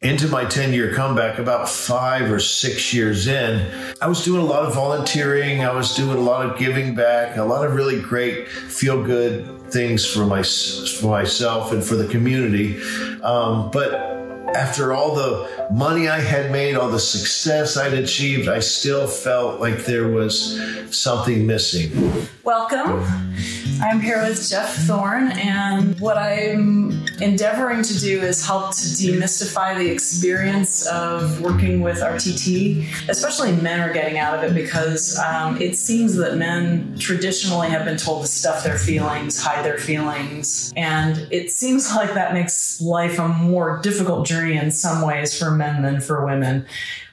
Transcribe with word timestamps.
into 0.00 0.28
my 0.28 0.44
10 0.44 0.72
year 0.72 0.94
comeback, 0.94 1.38
about 1.38 1.68
five 1.68 2.30
or 2.30 2.38
six 2.38 2.94
years 2.94 3.26
in, 3.26 3.68
I 4.00 4.06
was 4.06 4.24
doing 4.24 4.40
a 4.40 4.44
lot 4.44 4.64
of 4.64 4.74
volunteering. 4.74 5.64
I 5.64 5.72
was 5.72 5.96
doing 5.96 6.16
a 6.16 6.20
lot 6.20 6.46
of 6.48 6.56
giving 6.56 6.94
back, 6.94 7.36
a 7.36 7.42
lot 7.42 7.66
of 7.66 7.74
really 7.74 8.00
great 8.00 8.46
feel 8.48 9.02
good 9.02 9.70
things 9.72 10.06
for, 10.06 10.24
my, 10.24 10.42
for 10.42 11.08
myself 11.08 11.72
and 11.72 11.82
for 11.82 11.96
the 11.96 12.06
community. 12.06 12.80
Um, 13.22 13.70
but 13.72 13.94
after 14.54 14.92
all 14.92 15.16
the 15.16 15.68
money 15.72 16.08
I 16.08 16.20
had 16.20 16.52
made, 16.52 16.76
all 16.76 16.88
the 16.88 17.00
success 17.00 17.76
I'd 17.76 17.92
achieved, 17.92 18.48
I 18.48 18.60
still 18.60 19.08
felt 19.08 19.60
like 19.60 19.84
there 19.84 20.08
was 20.08 20.60
something 20.96 21.44
missing. 21.44 21.90
Welcome. 22.44 23.04
I'm 23.80 24.00
here 24.00 24.20
with 24.22 24.48
Jeff 24.48 24.74
Thorne, 24.74 25.30
and 25.32 25.98
what 26.00 26.18
I'm 26.18 27.06
endeavoring 27.20 27.82
to 27.82 27.98
do 27.98 28.20
is 28.20 28.44
help 28.44 28.72
to 28.72 28.80
demystify 28.80 29.78
the 29.78 29.88
experience 29.88 30.84
of 30.86 31.40
working 31.40 31.80
with 31.80 31.98
RTT. 31.98 33.08
Especially 33.08 33.52
men 33.52 33.80
are 33.80 33.92
getting 33.92 34.18
out 34.18 34.36
of 34.36 34.50
it 34.50 34.54
because 34.54 35.16
um, 35.18 35.60
it 35.62 35.76
seems 35.76 36.16
that 36.16 36.36
men 36.36 36.96
traditionally 36.98 37.68
have 37.68 37.84
been 37.84 37.96
told 37.96 38.22
to 38.22 38.28
stuff 38.28 38.64
their 38.64 38.78
feelings, 38.78 39.40
hide 39.40 39.64
their 39.64 39.78
feelings, 39.78 40.72
and 40.76 41.28
it 41.30 41.52
seems 41.52 41.88
like 41.94 42.14
that 42.14 42.34
makes 42.34 42.80
life 42.80 43.20
a 43.20 43.28
more 43.28 43.80
difficult 43.80 44.26
journey 44.26 44.56
in 44.56 44.72
some 44.72 45.06
ways 45.06 45.38
for 45.38 45.52
men 45.52 45.82
than 45.82 46.00
for 46.00 46.26
women. 46.26 46.66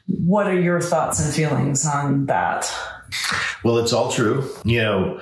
What 0.08 0.48
are 0.48 0.60
your 0.60 0.82
thoughts 0.82 1.24
and 1.24 1.34
feelings 1.34 1.86
on 1.86 2.26
that? 2.26 2.72
Well, 3.64 3.78
it's 3.78 3.94
all 3.94 4.12
true. 4.12 4.50
You 4.64 4.82
know, 4.82 5.22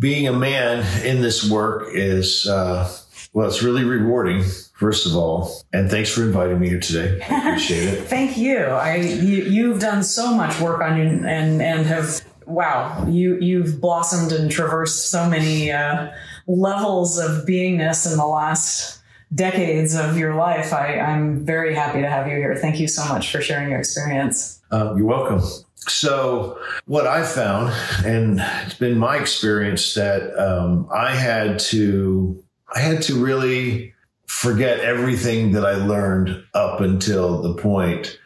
being 0.00 0.26
a 0.26 0.32
man 0.32 1.04
in 1.04 1.20
this 1.20 1.48
work 1.48 1.90
is, 1.92 2.46
uh, 2.46 2.90
well, 3.34 3.46
it's 3.46 3.62
really 3.62 3.84
rewarding, 3.84 4.42
first 4.74 5.06
of 5.06 5.14
all. 5.14 5.62
And 5.72 5.90
thanks 5.90 6.10
for 6.10 6.22
inviting 6.22 6.58
me 6.58 6.70
here 6.70 6.80
today. 6.80 7.20
I 7.22 7.50
appreciate 7.50 7.88
it. 7.94 8.00
Thank 8.08 8.36
you. 8.36 8.58
I 8.58 8.96
you, 8.96 9.44
you've 9.44 9.78
done 9.78 10.02
so 10.02 10.34
much 10.34 10.58
work 10.58 10.80
on 10.80 10.98
you 10.98 11.04
and 11.04 11.62
and 11.62 11.86
have 11.86 12.22
wow 12.46 13.06
you 13.06 13.38
you've 13.38 13.80
blossomed 13.80 14.32
and 14.32 14.50
traversed 14.50 15.10
so 15.10 15.28
many 15.28 15.70
uh, 15.70 16.10
levels 16.48 17.18
of 17.18 17.46
beingness 17.46 18.10
in 18.10 18.16
the 18.18 18.26
last 18.26 19.00
decades 19.32 19.94
of 19.94 20.18
your 20.18 20.34
life. 20.34 20.72
I, 20.72 20.98
I'm 20.98 21.44
very 21.44 21.74
happy 21.74 22.00
to 22.00 22.08
have 22.08 22.26
you 22.26 22.34
here. 22.34 22.56
Thank 22.56 22.80
you 22.80 22.88
so 22.88 23.06
much 23.06 23.30
for 23.30 23.40
sharing 23.40 23.70
your 23.70 23.78
experience. 23.78 24.59
Uh, 24.70 24.94
you're 24.96 25.06
welcome. 25.06 25.40
So, 25.88 26.58
what 26.86 27.06
I 27.06 27.24
found, 27.24 27.74
and 28.04 28.40
it's 28.64 28.74
been 28.74 28.98
my 28.98 29.16
experience 29.16 29.94
that 29.94 30.36
um, 30.38 30.88
I 30.94 31.14
had 31.14 31.58
to, 31.70 32.42
I 32.72 32.80
had 32.80 33.02
to 33.02 33.14
really 33.14 33.94
forget 34.26 34.80
everything 34.80 35.52
that 35.52 35.64
I 35.64 35.74
learned 35.74 36.44
up 36.54 36.80
until 36.80 37.42
the 37.42 37.54
point 37.54 38.18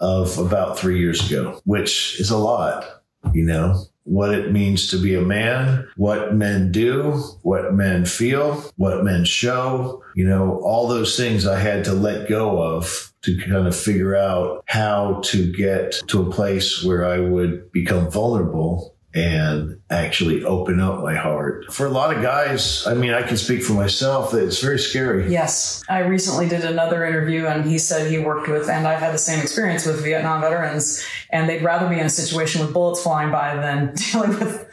of 0.00 0.36
about 0.38 0.78
three 0.78 0.98
years 0.98 1.30
ago, 1.30 1.60
which 1.64 2.20
is 2.20 2.30
a 2.30 2.36
lot, 2.36 3.02
you 3.32 3.44
know, 3.44 3.84
what 4.08 4.32
it 4.32 4.52
means 4.52 4.88
to 4.88 4.96
be 4.96 5.14
a 5.14 5.20
man, 5.20 5.86
what 5.96 6.34
men 6.34 6.72
do, 6.72 7.12
what 7.42 7.74
men 7.74 8.06
feel, 8.06 8.54
what 8.76 9.04
men 9.04 9.24
show, 9.24 10.02
you 10.16 10.26
know, 10.26 10.58
all 10.62 10.88
those 10.88 11.14
things 11.16 11.46
I 11.46 11.58
had 11.60 11.84
to 11.84 11.92
let 11.92 12.28
go 12.28 12.62
of 12.62 13.12
to 13.22 13.36
kind 13.38 13.66
of 13.66 13.76
figure 13.76 14.16
out 14.16 14.64
how 14.66 15.20
to 15.24 15.52
get 15.52 15.92
to 16.08 16.22
a 16.22 16.32
place 16.32 16.82
where 16.82 17.04
I 17.04 17.20
would 17.20 17.70
become 17.70 18.10
vulnerable 18.10 18.94
and 19.14 19.80
actually 19.90 20.44
open 20.44 20.80
up 20.80 21.02
my 21.02 21.14
heart. 21.14 21.72
For 21.72 21.86
a 21.86 21.90
lot 21.90 22.14
of 22.14 22.22
guys, 22.22 22.86
I 22.86 22.94
mean, 22.94 23.12
I 23.12 23.22
can 23.22 23.36
speak 23.36 23.62
for 23.62 23.72
myself, 23.72 24.32
that 24.32 24.44
it's 24.44 24.60
very 24.60 24.78
scary. 24.78 25.32
Yes. 25.32 25.82
I 25.88 26.00
recently 26.00 26.48
did 26.48 26.64
another 26.64 27.06
interview 27.06 27.46
and 27.46 27.64
he 27.64 27.78
said 27.78 28.10
he 28.10 28.18
worked 28.18 28.48
with, 28.48 28.68
and 28.68 28.86
I've 28.86 29.00
had 29.00 29.14
the 29.14 29.18
same 29.18 29.40
experience 29.40 29.86
with 29.86 30.04
Vietnam 30.04 30.42
veterans, 30.42 31.04
and 31.30 31.48
they'd 31.48 31.62
rather 31.62 31.88
be 31.88 31.98
in 31.98 32.06
a 32.06 32.10
situation 32.10 32.60
with 32.60 32.74
bullets 32.74 33.02
flying 33.02 33.30
by 33.32 33.56
than 33.56 33.94
dealing 34.12 34.30
with 34.30 34.68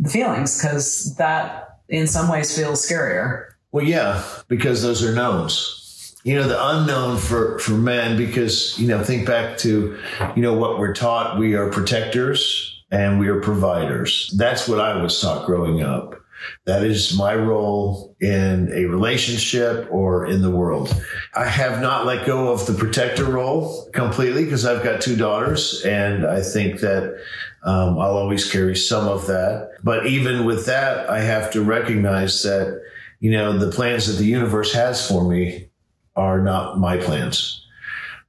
the 0.00 0.08
feelings 0.08 0.60
because 0.60 1.14
that 1.16 1.78
in 1.88 2.06
some 2.06 2.28
ways 2.28 2.56
feels 2.56 2.86
scarier. 2.86 3.50
Well, 3.70 3.84
yeah, 3.84 4.24
because 4.48 4.82
those 4.82 5.04
are 5.04 5.14
knowns 5.14 5.82
you 6.24 6.34
know 6.34 6.48
the 6.48 6.68
unknown 6.70 7.18
for 7.18 7.56
for 7.60 7.72
men 7.72 8.16
because 8.16 8.76
you 8.80 8.88
know 8.88 9.04
think 9.04 9.28
back 9.28 9.56
to 9.56 9.96
you 10.34 10.42
know 10.42 10.54
what 10.54 10.80
we're 10.80 10.92
taught 10.92 11.38
we 11.38 11.54
are 11.54 11.70
protectors 11.70 12.75
and 12.90 13.18
we 13.18 13.28
are 13.28 13.40
providers 13.40 14.32
that's 14.36 14.68
what 14.68 14.80
i 14.80 15.00
was 15.00 15.20
taught 15.20 15.46
growing 15.46 15.82
up 15.82 16.14
that 16.64 16.82
is 16.82 17.16
my 17.16 17.34
role 17.34 18.14
in 18.20 18.70
a 18.72 18.84
relationship 18.86 19.88
or 19.90 20.26
in 20.26 20.42
the 20.42 20.50
world. 20.50 20.94
I 21.34 21.46
have 21.46 21.80
not 21.80 22.06
let 22.06 22.26
go 22.26 22.52
of 22.52 22.66
the 22.66 22.74
protector 22.74 23.24
role 23.24 23.88
completely 23.92 24.44
because 24.44 24.66
I've 24.66 24.84
got 24.84 25.00
two 25.00 25.16
daughters 25.16 25.82
and 25.84 26.26
I 26.26 26.42
think 26.42 26.80
that 26.80 27.16
um, 27.62 27.98
I'll 27.98 28.16
always 28.16 28.50
carry 28.50 28.76
some 28.76 29.08
of 29.08 29.26
that. 29.26 29.70
But 29.82 30.06
even 30.06 30.44
with 30.44 30.66
that, 30.66 31.08
I 31.08 31.20
have 31.20 31.50
to 31.52 31.62
recognize 31.62 32.42
that, 32.42 32.80
you 33.20 33.30
know, 33.30 33.56
the 33.56 33.70
plans 33.70 34.06
that 34.06 34.22
the 34.22 34.28
universe 34.28 34.72
has 34.72 35.06
for 35.06 35.24
me 35.28 35.68
are 36.14 36.40
not 36.40 36.78
my 36.78 36.96
plans, 36.96 37.66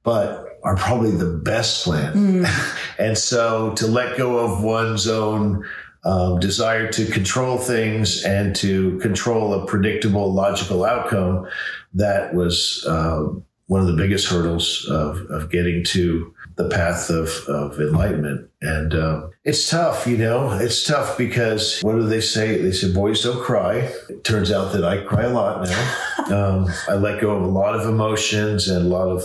but 0.02 0.47
are 0.68 0.76
probably 0.76 1.10
the 1.10 1.24
best 1.24 1.82
plan. 1.82 2.12
Mm. 2.12 2.88
and 2.98 3.16
so 3.16 3.72
to 3.76 3.86
let 3.86 4.18
go 4.18 4.38
of 4.38 4.62
one's 4.62 5.08
own 5.08 5.64
um, 6.04 6.38
desire 6.40 6.92
to 6.92 7.06
control 7.06 7.56
things 7.56 8.22
and 8.22 8.54
to 8.56 8.98
control 8.98 9.54
a 9.54 9.64
predictable, 9.66 10.30
logical 10.30 10.84
outcome, 10.84 11.48
that 11.94 12.34
was 12.34 12.84
uh, 12.86 13.24
one 13.68 13.80
of 13.80 13.86
the 13.86 13.94
biggest 13.94 14.28
hurdles 14.28 14.86
of, 14.90 15.20
of 15.30 15.50
getting 15.50 15.84
to 15.84 16.34
the 16.56 16.68
path 16.68 17.08
of, 17.08 17.30
of 17.48 17.80
enlightenment. 17.80 18.50
And 18.60 18.94
uh, 18.94 19.28
it's 19.44 19.70
tough, 19.70 20.06
you 20.06 20.18
know, 20.18 20.50
it's 20.52 20.84
tough 20.84 21.16
because 21.16 21.80
what 21.80 21.92
do 21.92 22.02
they 22.02 22.20
say? 22.20 22.60
They 22.60 22.72
say, 22.72 22.92
boys 22.92 23.22
don't 23.22 23.42
cry. 23.42 23.90
It 24.10 24.22
turns 24.22 24.52
out 24.52 24.74
that 24.74 24.84
I 24.84 24.98
cry 24.98 25.22
a 25.22 25.30
lot 25.30 25.66
now. 25.66 26.24
um, 26.36 26.66
I 26.88 26.94
let 26.94 27.22
go 27.22 27.30
of 27.30 27.42
a 27.42 27.46
lot 27.46 27.74
of 27.74 27.88
emotions 27.88 28.68
and 28.68 28.84
a 28.84 28.88
lot 28.88 29.08
of, 29.08 29.24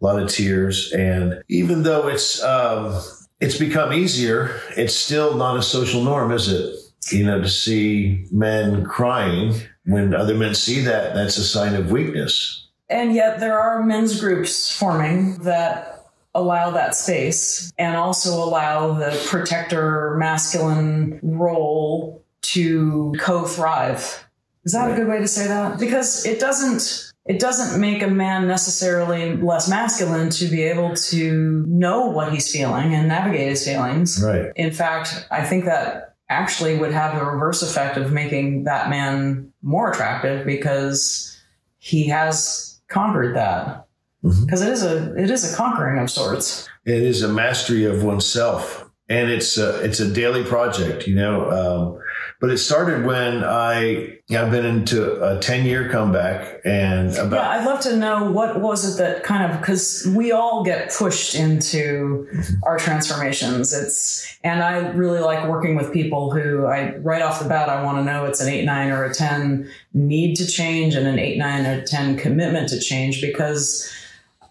a 0.00 0.04
lot 0.04 0.22
of 0.22 0.28
tears. 0.28 0.92
And 0.92 1.42
even 1.48 1.82
though 1.82 2.08
it's, 2.08 2.42
um, 2.42 3.00
it's 3.40 3.58
become 3.58 3.92
easier, 3.92 4.60
it's 4.76 4.94
still 4.94 5.36
not 5.36 5.56
a 5.56 5.62
social 5.62 6.02
norm, 6.02 6.32
is 6.32 6.48
it? 6.48 6.76
You 7.10 7.24
know, 7.24 7.40
to 7.40 7.48
see 7.48 8.26
men 8.30 8.84
crying 8.84 9.54
when 9.86 10.14
other 10.14 10.34
men 10.34 10.54
see 10.54 10.80
that, 10.82 11.14
that's 11.14 11.38
a 11.38 11.44
sign 11.44 11.74
of 11.74 11.90
weakness. 11.90 12.68
And 12.88 13.14
yet 13.14 13.40
there 13.40 13.58
are 13.58 13.82
men's 13.82 14.20
groups 14.20 14.76
forming 14.76 15.36
that 15.38 16.08
allow 16.34 16.70
that 16.70 16.94
space 16.94 17.72
and 17.78 17.96
also 17.96 18.34
allow 18.34 18.92
the 18.92 19.20
protector 19.26 20.16
masculine 20.18 21.18
role 21.22 22.22
to 22.42 23.14
co-thrive. 23.18 24.26
Is 24.64 24.72
that 24.72 24.86
right. 24.86 24.92
a 24.92 24.96
good 24.96 25.08
way 25.08 25.18
to 25.18 25.28
say 25.28 25.46
that? 25.48 25.80
Because 25.80 26.26
it 26.26 26.38
doesn't 26.38 27.09
it 27.26 27.38
doesn't 27.38 27.80
make 27.80 28.02
a 28.02 28.08
man 28.08 28.48
necessarily 28.48 29.36
less 29.36 29.68
masculine 29.68 30.30
to 30.30 30.46
be 30.46 30.62
able 30.62 30.94
to 30.96 31.64
know 31.68 32.06
what 32.06 32.32
he's 32.32 32.50
feeling 32.50 32.94
and 32.94 33.08
navigate 33.08 33.48
his 33.48 33.64
feelings. 33.64 34.22
Right. 34.24 34.50
In 34.56 34.72
fact, 34.72 35.26
I 35.30 35.44
think 35.44 35.66
that 35.66 36.16
actually 36.30 36.78
would 36.78 36.92
have 36.92 37.18
the 37.18 37.24
reverse 37.24 37.62
effect 37.62 37.96
of 37.96 38.12
making 38.12 38.64
that 38.64 38.88
man 38.88 39.52
more 39.62 39.90
attractive 39.90 40.46
because 40.46 41.38
he 41.78 42.08
has 42.08 42.80
conquered 42.88 43.36
that. 43.36 43.86
Because 44.22 44.60
mm-hmm. 44.60 44.68
it 44.68 44.72
is 44.72 44.82
a 44.82 45.14
it 45.16 45.30
is 45.30 45.52
a 45.52 45.56
conquering 45.56 45.98
of 45.98 46.10
sorts. 46.10 46.68
It 46.84 47.02
is 47.02 47.22
a 47.22 47.28
mastery 47.28 47.84
of 47.84 48.02
oneself, 48.02 48.90
and 49.08 49.30
it's 49.30 49.56
a, 49.56 49.82
it's 49.82 49.98
a 49.98 50.12
daily 50.12 50.44
project, 50.44 51.06
you 51.06 51.14
know. 51.14 51.50
Um, 51.50 52.02
but 52.40 52.48
it 52.50 52.56
started 52.56 53.04
when 53.04 53.44
I 53.44 54.18
I've 54.30 54.50
been 54.50 54.64
into 54.64 55.22
a 55.22 55.38
ten 55.40 55.66
year 55.66 55.90
comeback, 55.90 56.60
and 56.64 57.14
about 57.16 57.36
yeah, 57.36 57.50
I'd 57.50 57.66
love 57.66 57.80
to 57.80 57.96
know 57.96 58.30
what 58.30 58.60
was 58.60 58.94
it 58.94 59.02
that 59.02 59.24
kind 59.24 59.52
of 59.52 59.60
because 59.60 60.10
we 60.16 60.32
all 60.32 60.64
get 60.64 60.92
pushed 60.92 61.34
into 61.34 62.26
our 62.62 62.78
transformations. 62.78 63.74
It's 63.74 64.38
and 64.42 64.62
I 64.62 64.88
really 64.92 65.20
like 65.20 65.46
working 65.48 65.76
with 65.76 65.92
people 65.92 66.30
who 66.32 66.64
I 66.64 66.96
right 66.96 67.20
off 67.20 67.42
the 67.42 67.48
bat 67.48 67.68
I 67.68 67.82
want 67.82 67.98
to 67.98 68.04
know 68.04 68.24
it's 68.24 68.40
an 68.40 68.48
eight 68.48 68.64
nine 68.64 68.90
or 68.90 69.04
a 69.04 69.12
ten 69.12 69.70
need 69.92 70.36
to 70.36 70.46
change 70.46 70.94
and 70.94 71.06
an 71.06 71.18
eight 71.18 71.36
nine 71.36 71.66
or 71.66 71.84
ten 71.84 72.16
commitment 72.16 72.70
to 72.70 72.80
change 72.80 73.20
because 73.20 73.92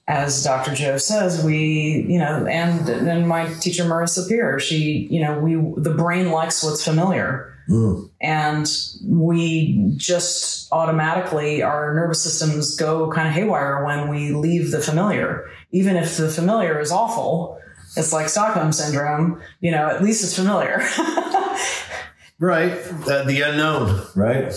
as 0.09 0.43
Dr. 0.43 0.73
Joe 0.73 0.97
says, 0.97 1.43
we, 1.43 2.03
you 2.09 2.17
know, 2.17 2.47
and 2.47 2.87
then 2.87 3.27
my 3.27 3.45
teacher 3.59 3.83
Marissa 3.83 4.27
Peer, 4.27 4.59
she, 4.59 5.07
you 5.11 5.21
know, 5.21 5.37
we 5.37 5.53
the 5.81 5.93
brain 5.93 6.31
likes 6.31 6.63
what's 6.63 6.83
familiar. 6.83 7.48
Mm. 7.69 8.09
And 8.21 8.67
we 9.03 9.93
just 9.95 10.71
automatically, 10.71 11.61
our 11.61 11.93
nervous 11.93 12.23
systems 12.23 12.75
go 12.75 13.11
kind 13.11 13.27
of 13.27 13.33
haywire 13.33 13.85
when 13.85 14.09
we 14.09 14.31
leave 14.31 14.71
the 14.71 14.79
familiar. 14.79 15.49
Even 15.71 15.95
if 15.95 16.17
the 16.17 16.29
familiar 16.29 16.79
is 16.79 16.91
awful, 16.91 17.59
it's 17.95 18.13
like 18.13 18.29
Stockholm 18.29 18.71
syndrome, 18.71 19.41
you 19.61 19.71
know, 19.71 19.87
at 19.87 20.03
least 20.03 20.23
it's 20.23 20.35
familiar. 20.35 20.77
right. 22.39 22.71
Uh, 23.07 23.23
the 23.23 23.41
unknown, 23.45 24.01
right? 24.15 24.53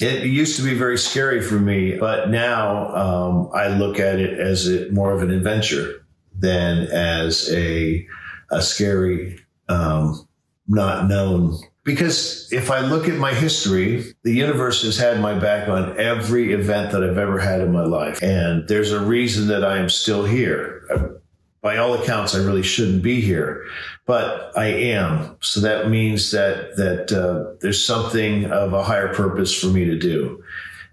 It 0.00 0.24
used 0.24 0.56
to 0.56 0.62
be 0.62 0.74
very 0.74 0.98
scary 0.98 1.40
for 1.40 1.60
me, 1.60 1.96
but 1.96 2.30
now 2.30 2.94
um, 2.94 3.50
I 3.54 3.68
look 3.68 4.00
at 4.00 4.18
it 4.18 4.38
as 4.40 4.66
a, 4.66 4.90
more 4.90 5.12
of 5.12 5.22
an 5.22 5.30
adventure 5.30 6.04
than 6.38 6.88
as 6.90 7.52
a 7.52 8.06
a 8.50 8.60
scary, 8.60 9.38
um, 9.68 10.28
not 10.68 11.08
known. 11.08 11.58
Because 11.84 12.52
if 12.52 12.70
I 12.70 12.80
look 12.80 13.08
at 13.08 13.18
my 13.18 13.34
history, 13.34 14.14
the 14.22 14.32
universe 14.32 14.82
has 14.82 14.96
had 14.96 15.20
my 15.20 15.36
back 15.36 15.68
on 15.68 15.98
every 15.98 16.52
event 16.52 16.92
that 16.92 17.02
I've 17.02 17.18
ever 17.18 17.40
had 17.40 17.60
in 17.60 17.72
my 17.72 17.84
life, 17.84 18.22
and 18.22 18.68
there's 18.68 18.92
a 18.92 19.00
reason 19.00 19.48
that 19.48 19.64
I 19.64 19.78
am 19.78 19.88
still 19.88 20.24
here. 20.24 21.18
By 21.60 21.76
all 21.78 21.94
accounts, 21.94 22.34
I 22.34 22.38
really 22.38 22.62
shouldn't 22.62 23.02
be 23.02 23.20
here, 23.20 23.64
but 24.06 24.56
I 24.56 24.66
am. 24.66 25.36
So 25.40 25.60
that 25.60 25.90
means 25.90 26.30
that 26.30 26.76
that 26.76 27.12
uh, 27.12 27.56
there's 27.60 27.84
something 27.84 28.46
of 28.46 28.72
a 28.72 28.84
higher 28.84 29.12
purpose 29.12 29.52
for 29.52 29.68
me 29.68 29.84
to 29.84 29.98
do, 29.98 30.42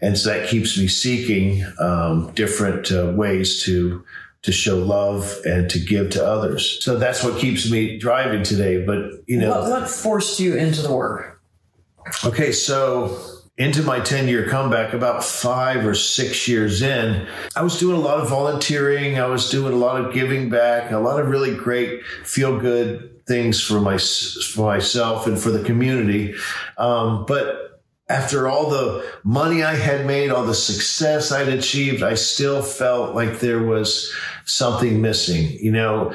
and 0.02 0.18
so 0.18 0.30
that 0.30 0.50
keeps 0.50 0.76
me 0.76 0.88
seeking 0.88 1.66
um, 1.80 2.32
different 2.34 2.92
uh, 2.92 3.12
ways 3.16 3.64
to 3.64 4.04
to 4.42 4.52
show 4.52 4.78
love 4.78 5.36
and 5.46 5.70
to 5.70 5.80
give 5.80 6.12
to 6.12 6.26
others. 6.26 6.84
So 6.84 6.98
that's 6.98 7.24
what 7.24 7.40
keeps 7.40 7.70
me 7.70 7.98
driving 7.98 8.44
today. 8.44 8.86
But 8.86 9.24
you 9.28 9.40
know, 9.40 9.50
what, 9.50 9.70
what 9.70 9.90
forced 9.90 10.40
you 10.40 10.56
into 10.56 10.82
the 10.82 10.94
work? 10.94 11.42
Okay, 12.24 12.52
so 12.52 13.20
into 13.58 13.84
my 13.84 14.00
10 14.00 14.30
year 14.30 14.48
comeback, 14.48 14.94
about 14.94 15.24
five 15.24 15.86
or 15.86 15.94
six 15.94 16.48
years 16.48 16.82
in, 16.82 17.28
I 17.56 17.62
was 17.62 17.78
doing 17.78 17.98
a 17.98 18.00
lot 18.00 18.20
of 18.20 18.30
volunteering. 18.30 19.20
I 19.20 19.28
was 19.28 19.50
doing 19.50 19.74
a 19.74 19.76
lot 19.76 20.04
of 20.04 20.14
giving 20.14 20.50
back, 20.50 20.92
a 20.92 20.98
lot 20.98 21.20
of 21.20 21.28
really 21.28 21.56
great 21.56 22.04
feel 22.24 22.58
good 22.58 23.26
things 23.28 23.62
for 23.62 23.80
my 23.80 23.98
for 23.98 24.66
myself 24.66 25.28
and 25.28 25.40
for 25.40 25.52
the 25.52 25.64
community. 25.64 26.34
Um, 26.78 27.26
but 27.26 27.69
after 28.10 28.48
all 28.48 28.70
the 28.70 29.08
money 29.24 29.64
I 29.64 29.76
had 29.76 30.06
made, 30.06 30.32
all 30.32 30.46
the 30.46 30.56
success 30.56 31.32
I'd 31.32 31.48
achieved, 31.48 32.02
I 32.02 32.16
still 32.16 32.64
felt 32.64 33.14
like 33.14 33.40
there 33.40 33.62
was 33.62 34.12
something 34.46 35.00
missing. 35.00 35.52
You 35.60 35.72
know, 35.72 36.14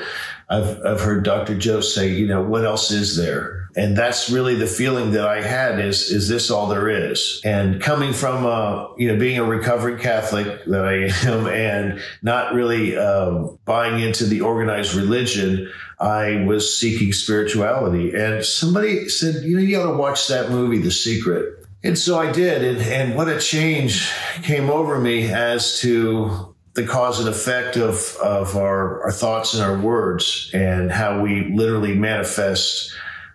I've, 0.48 0.84
I've 0.84 1.00
heard 1.00 1.24
Dr. 1.24 1.56
Joe 1.56 1.80
say, 1.80 2.08
you 2.08 2.26
know, 2.26 2.42
what 2.42 2.64
else 2.64 2.90
is 2.90 3.16
there? 3.16 3.68
And 3.76 3.96
that's 3.96 4.30
really 4.30 4.54
the 4.54 4.66
feeling 4.66 5.12
that 5.12 5.26
I 5.26 5.40
had 5.40 5.80
is, 5.80 6.02
is 6.10 6.28
this 6.28 6.50
all 6.50 6.68
there 6.68 6.88
is? 6.88 7.40
And 7.44 7.80
coming 7.80 8.12
from, 8.12 8.44
uh, 8.44 8.94
you 8.96 9.08
know, 9.08 9.18
being 9.18 9.38
a 9.38 9.44
recovering 9.44 9.98
Catholic 9.98 10.64
that 10.66 10.84
I 10.84 11.28
am 11.28 11.46
and 11.46 12.00
not 12.22 12.54
really, 12.54 12.96
uh, 12.96 13.48
buying 13.64 14.00
into 14.00 14.26
the 14.26 14.42
organized 14.42 14.94
religion, 14.94 15.72
I 15.98 16.44
was 16.44 16.76
seeking 16.76 17.12
spirituality. 17.12 18.14
And 18.14 18.44
somebody 18.44 19.08
said, 19.08 19.44
you 19.44 19.56
know, 19.56 19.62
you 19.62 19.76
got 19.76 19.90
to 19.90 19.96
watch 19.96 20.28
that 20.28 20.50
movie, 20.50 20.78
The 20.78 20.90
Secret. 20.90 21.63
And 21.84 21.98
so 21.98 22.18
I 22.18 22.32
did. 22.32 22.64
And, 22.64 22.80
and 22.80 23.14
what 23.14 23.28
a 23.28 23.38
change 23.38 24.10
came 24.42 24.70
over 24.70 24.98
me 24.98 25.30
as 25.30 25.80
to 25.80 26.54
the 26.72 26.86
cause 26.86 27.20
and 27.20 27.28
effect 27.28 27.76
of, 27.76 28.16
of 28.22 28.56
our, 28.56 29.02
our 29.04 29.12
thoughts 29.12 29.54
and 29.54 29.62
our 29.62 29.78
words 29.78 30.50
and 30.52 30.90
how 30.90 31.20
we 31.20 31.52
literally 31.54 31.94
manifest 31.94 32.92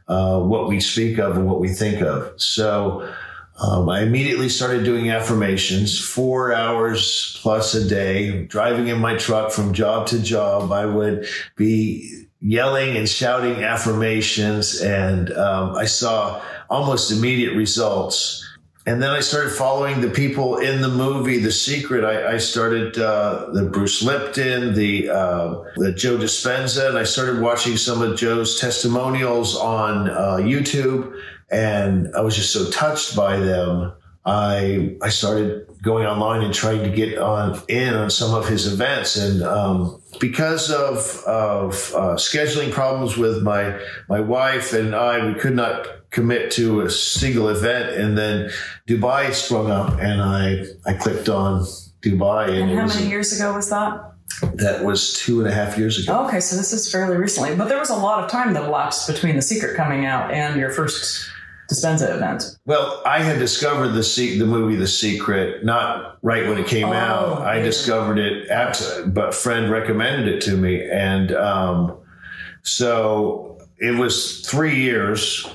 uh, 0.07 0.39
what 0.39 0.67
we 0.67 0.79
speak 0.79 1.19
of 1.19 1.37
and 1.37 1.45
what 1.47 1.59
we 1.59 1.69
think 1.69 2.01
of. 2.01 2.33
So 2.41 3.13
um, 3.61 3.87
I 3.87 4.01
immediately 4.01 4.49
started 4.49 4.83
doing 4.83 5.11
affirmations, 5.11 5.99
four 5.99 6.51
hours 6.51 7.37
plus 7.41 7.75
a 7.75 7.87
day, 7.87 8.45
driving 8.45 8.87
in 8.87 8.99
my 8.99 9.15
truck 9.15 9.51
from 9.51 9.73
job 9.73 10.07
to 10.07 10.19
job. 10.19 10.71
I 10.71 10.85
would 10.85 11.27
be 11.55 12.25
yelling 12.41 12.97
and 12.97 13.07
shouting 13.07 13.63
affirmations, 13.63 14.81
and 14.81 15.31
um, 15.33 15.75
I 15.75 15.85
saw 15.85 16.41
almost 16.69 17.11
immediate 17.11 17.55
results. 17.55 18.45
And 18.85 19.03
then 19.03 19.11
I 19.11 19.19
started 19.19 19.51
following 19.51 20.01
the 20.01 20.09
people 20.09 20.57
in 20.57 20.81
the 20.81 20.87
movie 20.87 21.37
The 21.37 21.51
Secret. 21.51 22.03
I, 22.03 22.33
I 22.33 22.37
started 22.37 22.97
uh, 22.97 23.49
the 23.53 23.65
Bruce 23.65 24.01
Lipton, 24.01 24.73
the 24.73 25.09
uh, 25.09 25.63
the 25.75 25.91
Joe 25.91 26.17
Dispenza, 26.17 26.89
and 26.89 26.97
I 26.97 27.03
started 27.03 27.39
watching 27.41 27.77
some 27.77 28.01
of 28.01 28.17
Joe's 28.17 28.59
testimonials 28.59 29.55
on 29.55 30.09
uh, 30.09 30.37
YouTube. 30.37 31.13
And 31.51 32.15
I 32.15 32.21
was 32.21 32.35
just 32.35 32.51
so 32.51 32.69
touched 32.71 33.15
by 33.15 33.37
them. 33.37 33.93
I 34.25 34.95
I 35.01 35.09
started 35.09 35.67
going 35.81 36.05
online 36.05 36.41
and 36.41 36.53
trying 36.53 36.83
to 36.83 36.89
get 36.89 37.17
on 37.17 37.61
in 37.67 37.93
on 37.93 38.09
some 38.09 38.33
of 38.33 38.47
his 38.47 38.71
events, 38.71 39.15
and 39.15 39.41
um, 39.43 40.01
because 40.19 40.71
of 40.71 41.23
of 41.25 41.93
uh, 41.95 42.15
scheduling 42.15 42.71
problems 42.71 43.17
with 43.17 43.41
my 43.43 43.79
my 44.09 44.19
wife 44.19 44.73
and 44.73 44.93
I, 44.93 45.25
we 45.25 45.35
could 45.35 45.55
not 45.55 45.87
commit 46.11 46.51
to 46.51 46.81
a 46.81 46.89
single 46.89 47.49
event. 47.49 47.95
And 47.95 48.17
then 48.17 48.49
Dubai 48.87 49.33
sprung 49.33 49.71
up, 49.71 49.99
and 49.99 50.21
I 50.21 50.65
I 50.85 50.93
clicked 50.93 51.29
on 51.29 51.61
Dubai. 52.01 52.49
And, 52.49 52.71
and 52.71 52.79
how 52.79 52.87
many 52.87 53.07
years 53.07 53.37
ago 53.37 53.53
was 53.53 53.69
that? 53.69 54.05
That 54.55 54.85
was 54.85 55.13
two 55.13 55.39
and 55.39 55.49
a 55.49 55.53
half 55.53 55.77
years 55.77 56.01
ago. 56.01 56.25
okay, 56.25 56.39
so 56.39 56.55
this 56.55 56.71
is 56.71 56.89
fairly 56.89 57.17
recently, 57.17 57.55
but 57.55 57.67
there 57.67 57.79
was 57.79 57.89
a 57.89 57.95
lot 57.95 58.23
of 58.23 58.29
time 58.29 58.53
that 58.53 58.63
elapsed 58.63 59.07
between 59.07 59.35
The 59.35 59.41
Secret 59.41 59.75
coming 59.75 60.05
out 60.05 60.31
and 60.31 60.57
your 60.57 60.69
first 60.69 61.29
Dispenza 61.69 62.15
event. 62.15 62.57
Well, 62.65 63.01
I 63.05 63.21
had 63.21 63.37
discovered 63.37 63.89
the 63.89 64.35
the 64.39 64.45
movie 64.45 64.75
The 64.75 64.87
Secret 64.87 65.63
not 65.63 66.17
right 66.23 66.47
when 66.47 66.57
it 66.57 66.67
came 66.67 66.89
oh, 66.89 66.93
out. 66.93 67.41
I 67.43 67.59
discovered 67.59 68.17
it 68.17 68.49
after, 68.49 69.05
but 69.05 69.35
friend 69.35 69.71
recommended 69.71 70.27
it 70.27 70.41
to 70.41 70.57
me, 70.57 70.89
and 70.89 71.31
um, 71.31 71.95
so 72.63 73.59
it 73.77 73.99
was 73.99 74.41
three 74.41 74.75
years 74.75 75.45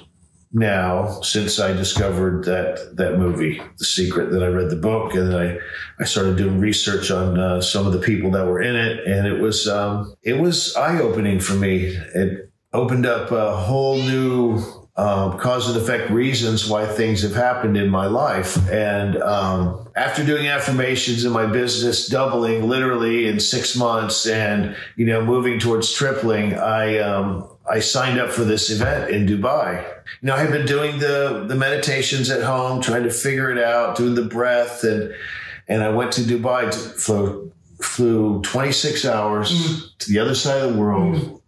now 0.52 1.20
since 1.22 1.58
I 1.58 1.72
discovered 1.72 2.44
that 2.44 2.96
that 2.96 3.18
movie, 3.18 3.60
The 3.78 3.84
Secret. 3.84 4.30
That 4.30 4.44
I 4.44 4.48
read 4.48 4.70
the 4.70 4.76
book, 4.76 5.14
and 5.14 5.34
I 5.34 5.58
I 5.98 6.04
started 6.04 6.36
doing 6.36 6.60
research 6.60 7.10
on 7.10 7.40
uh, 7.40 7.60
some 7.60 7.88
of 7.88 7.92
the 7.92 7.98
people 7.98 8.30
that 8.30 8.46
were 8.46 8.62
in 8.62 8.76
it, 8.76 9.04
and 9.04 9.26
it 9.26 9.40
was 9.40 9.66
um, 9.66 10.14
it 10.22 10.38
was 10.38 10.76
eye 10.76 11.00
opening 11.00 11.40
for 11.40 11.54
me. 11.54 11.86
It 12.14 12.52
opened 12.72 13.04
up 13.04 13.32
a 13.32 13.56
whole 13.56 13.96
new 13.96 14.83
um, 14.96 15.38
cause 15.38 15.68
and 15.68 15.76
effect 15.76 16.10
reasons 16.10 16.68
why 16.68 16.86
things 16.86 17.22
have 17.22 17.34
happened 17.34 17.76
in 17.76 17.88
my 17.88 18.06
life. 18.06 18.56
And 18.70 19.20
um, 19.22 19.88
after 19.96 20.24
doing 20.24 20.46
affirmations 20.46 21.24
in 21.24 21.32
my 21.32 21.46
business, 21.46 22.06
doubling 22.06 22.68
literally 22.68 23.26
in 23.26 23.40
six 23.40 23.74
months, 23.74 24.26
and 24.26 24.76
you 24.94 25.06
know 25.06 25.24
moving 25.24 25.58
towards 25.58 25.92
tripling, 25.92 26.54
I 26.54 26.98
um, 26.98 27.48
I 27.68 27.80
signed 27.80 28.20
up 28.20 28.30
for 28.30 28.44
this 28.44 28.70
event 28.70 29.10
in 29.10 29.26
Dubai. 29.26 29.84
You 30.20 30.28
know, 30.28 30.34
I 30.34 30.38
had 30.38 30.52
been 30.52 30.66
doing 30.66 31.00
the 31.00 31.44
the 31.48 31.56
meditations 31.56 32.30
at 32.30 32.42
home, 32.42 32.80
trying 32.80 33.02
to 33.02 33.10
figure 33.10 33.50
it 33.50 33.58
out, 33.58 33.96
doing 33.96 34.14
the 34.14 34.22
breath, 34.22 34.84
and 34.84 35.12
and 35.66 35.82
I 35.82 35.90
went 35.90 36.12
to 36.12 36.20
Dubai 36.20 36.70
to, 36.70 36.78
flew 36.78 37.50
flew 37.80 38.40
26 38.42 39.04
hours 39.04 39.50
mm. 39.50 39.98
to 39.98 40.12
the 40.12 40.20
other 40.20 40.36
side 40.36 40.62
of 40.62 40.72
the 40.72 40.80
world. 40.80 41.16
Mm 41.16 41.40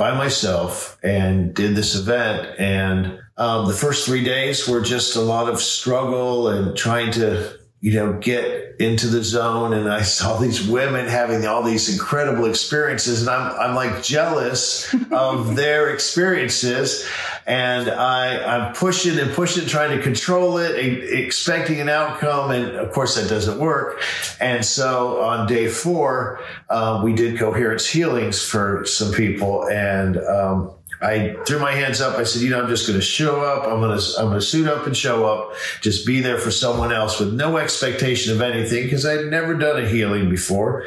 by 0.00 0.14
myself 0.14 0.98
and 1.02 1.52
did 1.52 1.76
this 1.76 1.94
event. 1.94 2.58
And 2.58 3.20
um, 3.36 3.68
the 3.68 3.74
first 3.74 4.06
three 4.06 4.24
days 4.24 4.66
were 4.66 4.80
just 4.80 5.14
a 5.14 5.20
lot 5.20 5.46
of 5.46 5.60
struggle 5.60 6.48
and 6.48 6.74
trying 6.74 7.12
to, 7.12 7.59
you 7.80 7.94
know, 7.94 8.12
get 8.12 8.76
into 8.78 9.06
the 9.06 9.24
zone. 9.24 9.72
And 9.72 9.90
I 9.90 10.02
saw 10.02 10.36
these 10.36 10.66
women 10.66 11.06
having 11.06 11.46
all 11.46 11.62
these 11.62 11.90
incredible 11.90 12.44
experiences. 12.44 13.22
And 13.22 13.30
I'm, 13.30 13.52
I'm 13.58 13.74
like 13.74 14.02
jealous 14.02 14.94
of 15.10 15.56
their 15.56 15.90
experiences 15.90 17.06
and 17.46 17.90
I, 17.90 18.44
I'm 18.44 18.74
pushing 18.74 19.18
and 19.18 19.32
pushing, 19.32 19.66
trying 19.66 19.96
to 19.96 20.02
control 20.02 20.58
it, 20.58 20.76
expecting 20.76 21.80
an 21.80 21.88
outcome. 21.88 22.50
And 22.50 22.76
of 22.76 22.92
course, 22.92 23.16
that 23.16 23.28
doesn't 23.28 23.58
work. 23.58 24.02
And 24.40 24.64
so 24.64 25.22
on 25.22 25.46
day 25.46 25.68
four, 25.68 26.40
uh, 26.68 27.00
we 27.02 27.14
did 27.14 27.38
coherence 27.38 27.86
healings 27.86 28.44
for 28.44 28.84
some 28.84 29.12
people. 29.12 29.66
And, 29.68 30.18
um, 30.18 30.74
I 31.02 31.36
threw 31.46 31.58
my 31.58 31.72
hands 31.72 32.00
up. 32.00 32.18
I 32.18 32.24
said, 32.24 32.42
you 32.42 32.50
know, 32.50 32.62
I'm 32.62 32.68
just 32.68 32.86
going 32.86 32.98
to 32.98 33.04
show 33.04 33.40
up. 33.40 33.66
I'm 33.66 33.80
going 33.80 33.98
to, 33.98 34.04
I'm 34.18 34.26
going 34.26 34.40
to 34.40 34.44
suit 34.44 34.68
up 34.68 34.86
and 34.86 34.96
show 34.96 35.26
up, 35.26 35.54
just 35.80 36.06
be 36.06 36.20
there 36.20 36.38
for 36.38 36.50
someone 36.50 36.92
else 36.92 37.18
with 37.18 37.32
no 37.32 37.56
expectation 37.56 38.34
of 38.34 38.42
anything 38.42 38.84
because 38.84 39.06
I'd 39.06 39.26
never 39.26 39.54
done 39.54 39.82
a 39.82 39.88
healing 39.88 40.28
before. 40.28 40.86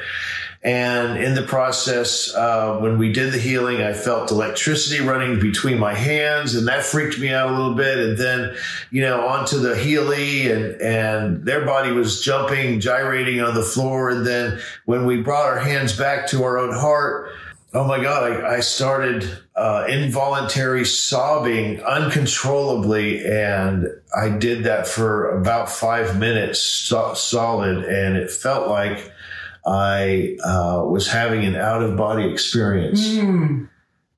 And 0.64 1.22
in 1.22 1.36
the 1.36 1.42
process, 1.44 2.34
uh, 2.34 2.78
when 2.80 2.98
we 2.98 3.12
did 3.12 3.34
the 3.34 3.38
healing, 3.38 3.82
I 3.82 3.92
felt 3.92 4.32
electricity 4.32 5.04
running 5.04 5.42
between 5.42 5.78
my 5.78 5.94
hands, 5.94 6.56
and 6.56 6.70
that 6.70 6.84
freaked 6.84 7.20
me 7.20 7.34
out 7.34 7.50
a 7.50 7.52
little 7.52 7.76
bit. 7.76 7.98
And 7.98 8.18
then, 8.18 8.56
you 8.90 9.02
know, 9.02 9.28
onto 9.28 9.60
the 9.60 9.76
Healy, 9.76 10.50
and 10.50 10.82
and 10.82 11.46
their 11.46 11.66
body 11.66 11.92
was 11.92 12.22
jumping, 12.22 12.80
gyrating 12.80 13.42
on 13.42 13.56
the 13.56 13.62
floor. 13.62 14.10
And 14.10 14.26
then 14.26 14.62
when 14.86 15.06
we 15.06 15.22
brought 15.22 15.48
our 15.48 15.60
hands 15.60 15.98
back 15.98 16.28
to 16.28 16.44
our 16.46 16.58
own 16.58 16.74
heart, 16.74 17.34
oh 17.74 17.86
my 17.86 18.02
God, 18.02 18.32
I, 18.32 18.56
I 18.56 18.60
started 18.60 19.28
uh, 19.56 19.86
involuntary 19.90 20.86
sobbing 20.86 21.82
uncontrollably, 21.82 23.26
and 23.26 23.88
I 24.16 24.30
did 24.30 24.66
that 24.66 24.88
for 24.88 25.30
about 25.38 25.70
five 25.70 26.20
minutes 26.20 26.60
so- 26.60 27.14
solid, 27.14 27.84
and 27.86 28.16
it 28.16 28.32
felt 28.32 28.68
like 28.68 29.12
I 29.66 30.38
uh, 30.44 30.84
was 30.86 31.08
having 31.08 31.46
an 31.46 31.56
out 31.56 31.82
of 31.82 31.98
body 31.98 32.30
experience. 32.30 33.08
Mm. 33.08 33.70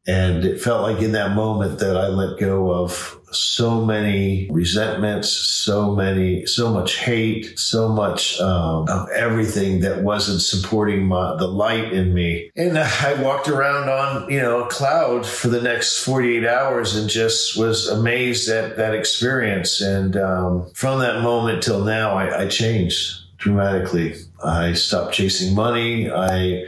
And 0.08 0.46
it 0.46 0.62
felt 0.62 0.84
like 0.84 1.02
in 1.02 1.14
that 1.14 1.36
moment 1.36 1.80
that 1.80 1.98
I 1.98 2.08
let 2.08 2.40
go 2.40 2.72
of 2.72 3.20
so 3.32 3.84
many 3.84 4.48
resentments, 4.52 5.30
so 5.30 5.94
many, 5.94 6.46
so 6.46 6.72
much 6.72 6.98
hate, 6.98 7.58
so 7.58 7.90
much 7.90 8.40
um, 8.40 8.88
of 8.88 9.10
everything 9.10 9.82
that 9.82 10.04
wasn't 10.04 10.42
supporting 10.42 11.06
my, 11.06 11.36
the 11.38 11.48
light 11.48 11.92
in 11.92 12.14
me. 12.14 12.52
And 12.56 12.78
I 12.80 13.22
walked 13.22 13.48
around 13.48 13.90
on, 13.90 14.30
you 14.32 14.40
know, 14.40 14.64
a 14.64 14.68
cloud 14.68 15.26
for 15.26 15.48
the 15.48 15.62
next 15.62 16.04
48 16.04 16.46
hours 16.46 16.96
and 16.96 17.10
just 17.10 17.58
was 17.58 17.88
amazed 17.88 18.48
at 18.50 18.78
that 18.78 18.94
experience. 18.94 19.82
And 19.82 20.16
um, 20.18 20.70
from 20.74 21.00
that 21.00 21.22
moment 21.22 21.64
till 21.64 21.84
now, 21.84 22.16
I, 22.16 22.44
I 22.44 22.48
changed 22.48 23.38
dramatically. 23.38 24.16
I 24.44 24.74
stopped 24.74 25.14
chasing 25.14 25.56
money. 25.56 26.12
I 26.12 26.66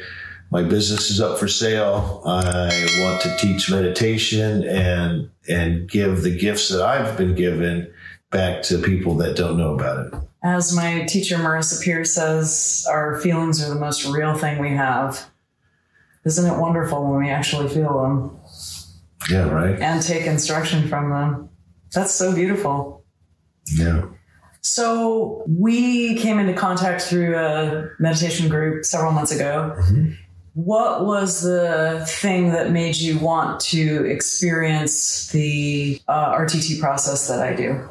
my 0.52 0.64
business 0.64 1.10
is 1.10 1.20
up 1.20 1.38
for 1.38 1.48
sale. 1.48 2.22
I 2.26 2.88
want 3.02 3.22
to 3.22 3.36
teach 3.38 3.70
meditation 3.70 4.64
and 4.64 5.30
and 5.50 5.90
give 5.90 6.22
the 6.22 6.36
gifts 6.38 6.70
that 6.70 6.82
I've 6.82 7.18
been 7.18 7.36
given 7.36 7.92
back 8.32 8.62
to 8.64 8.78
people 8.78 9.16
that 9.16 9.36
don't 9.36 9.58
know 9.58 9.74
about 9.74 10.08
it. 10.08 10.14
As 10.44 10.76
my 10.76 11.04
teacher 11.06 11.38
Marissa 11.38 11.84
Peer 11.84 12.06
says, 12.06 12.86
our 12.90 13.20
feelings 13.20 13.64
are 13.64 13.74
the 13.74 13.80
most 13.80 14.06
real 14.06 14.36
thing 14.36 14.60
we 14.60 14.70
have. 14.70 15.26
Isn't 16.26 16.46
it 16.46 16.60
wonderful 16.60 17.10
when 17.10 17.24
we 17.24 17.30
actually 17.30 17.70
feel 17.70 18.02
them? 18.02 18.38
Yeah, 19.30 19.50
right. 19.50 19.80
And 19.80 20.02
take 20.02 20.26
instruction 20.26 20.88
from 20.88 21.10
them. 21.10 21.50
That's 21.94 22.14
so 22.14 22.36
beautiful. 22.36 23.06
Yeah. 23.78 24.06
So 24.62 25.44
we 25.48 26.16
came 26.16 26.40
into 26.40 26.54
contact 26.54 27.02
through 27.02 27.38
a 27.38 27.90
meditation 28.00 28.50
group 28.50 28.86
several 28.86 29.14
months 29.14 29.32
ago. 29.32 29.76
Mm-hmm. 29.80 30.12
What 30.58 31.06
was 31.06 31.44
the 31.44 32.04
thing 32.08 32.50
that 32.50 32.72
made 32.72 32.96
you 32.96 33.20
want 33.20 33.60
to 33.60 34.06
experience 34.06 35.28
the 35.28 36.02
uh, 36.08 36.34
RTT 36.34 36.80
process 36.80 37.28
that 37.28 37.44
I 37.44 37.54
do? 37.54 37.88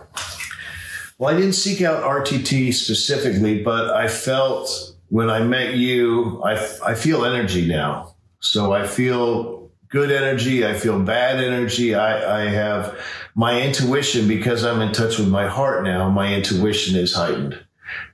Well, 1.17 1.33
I 1.33 1.39
didn't 1.39 1.53
seek 1.53 1.81
out 1.81 2.03
RTT 2.03 2.75
specifically, 2.75 3.63
but 3.63 3.91
I 3.91 4.09
felt 4.09 4.97
when 5.11 5.31
I 5.31 5.45
met 5.45 5.75
you, 5.75 6.43
I, 6.43 6.55
I 6.85 6.95
feel 6.95 7.25
energy 7.25 7.69
now. 7.69 8.17
So 8.41 8.73
I 8.73 8.85
feel 8.85 9.71
good 9.89 10.11
energy. 10.11 10.67
I 10.67 10.75
feel 10.75 10.99
bad 10.99 11.39
energy. 11.39 11.95
I, 11.95 12.47
I 12.47 12.49
have 12.49 12.99
my 13.37 13.63
intuition 13.63 14.27
because 14.27 14.65
I'm 14.65 14.81
in 14.81 14.93
touch 14.93 15.21
with 15.21 15.29
my 15.29 15.47
heart 15.47 15.85
now. 15.85 16.11
My 16.11 16.35
intuition 16.35 16.97
is 16.97 17.15
heightened 17.15 17.65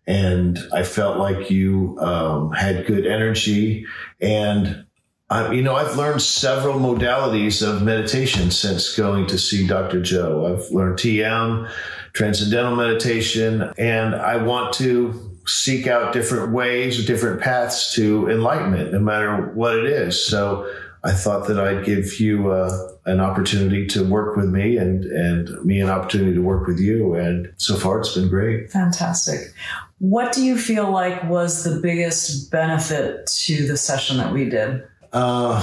and 0.07 0.59
I 0.73 0.83
felt 0.83 1.19
like 1.19 1.51
you 1.51 1.97
um, 2.01 2.53
had 2.53 2.87
good 2.87 3.07
energy. 3.07 3.87
And 4.21 4.85
I, 5.31 5.53
you 5.53 5.63
know, 5.63 5.77
I've 5.77 5.97
learned 5.97 6.23
several 6.23 6.79
modalities 6.79 7.67
of 7.67 7.83
meditation 7.83 8.51
since 8.51 8.97
going 8.97 9.27
to 9.29 9.39
see 9.39 9.67
Dr. 9.67 10.03
Joe. 10.03 10.47
I've 10.47 10.71
learned 10.71 10.99
TM, 10.99 11.71
transcendental 12.13 12.77
meditation, 12.77 13.73
and 13.79 14.15
I 14.15 14.37
want 14.37 14.75
to 14.75 15.31
seek 15.47 15.87
out 15.87 16.13
different 16.13 16.53
ways, 16.53 17.03
or 17.03 17.07
different 17.07 17.41
paths 17.41 17.95
to 17.95 18.29
enlightenment, 18.29 18.93
no 18.93 19.01
matter 19.01 19.53
what 19.55 19.77
it 19.77 19.87
is. 19.87 20.25
So 20.25 20.71
I 21.05 21.13
thought 21.13 21.49
that 21.49 21.59
I'd 21.59 21.85
give 21.85 22.21
you 22.21 22.53
uh, 22.53 22.93
an 23.07 23.21
opportunity 23.21 23.87
to 23.89 24.05
work 24.05 24.37
with 24.37 24.49
me 24.49 24.77
and, 24.77 25.05
and 25.05 25.65
me 25.65 25.81
an 25.81 25.89
opportunity 25.89 26.35
to 26.35 26.43
work 26.43 26.67
with 26.69 26.79
you. 26.79 27.15
And 27.15 27.53
so 27.57 27.77
far, 27.77 27.99
it's 27.99 28.15
been 28.15 28.29
great. 28.29 28.71
Fantastic. 28.71 29.53
What 30.03 30.33
do 30.33 30.45
you 30.45 30.59
feel 30.59 30.91
like 30.91 31.23
was 31.31 31.63
the 31.63 31.79
biggest 31.79 32.51
benefit 32.51 33.25
to 33.45 33.69
the 33.69 33.77
session 33.77 34.17
that 34.17 34.33
we 34.33 34.49
did? 34.49 34.83
Uh, 35.13 35.63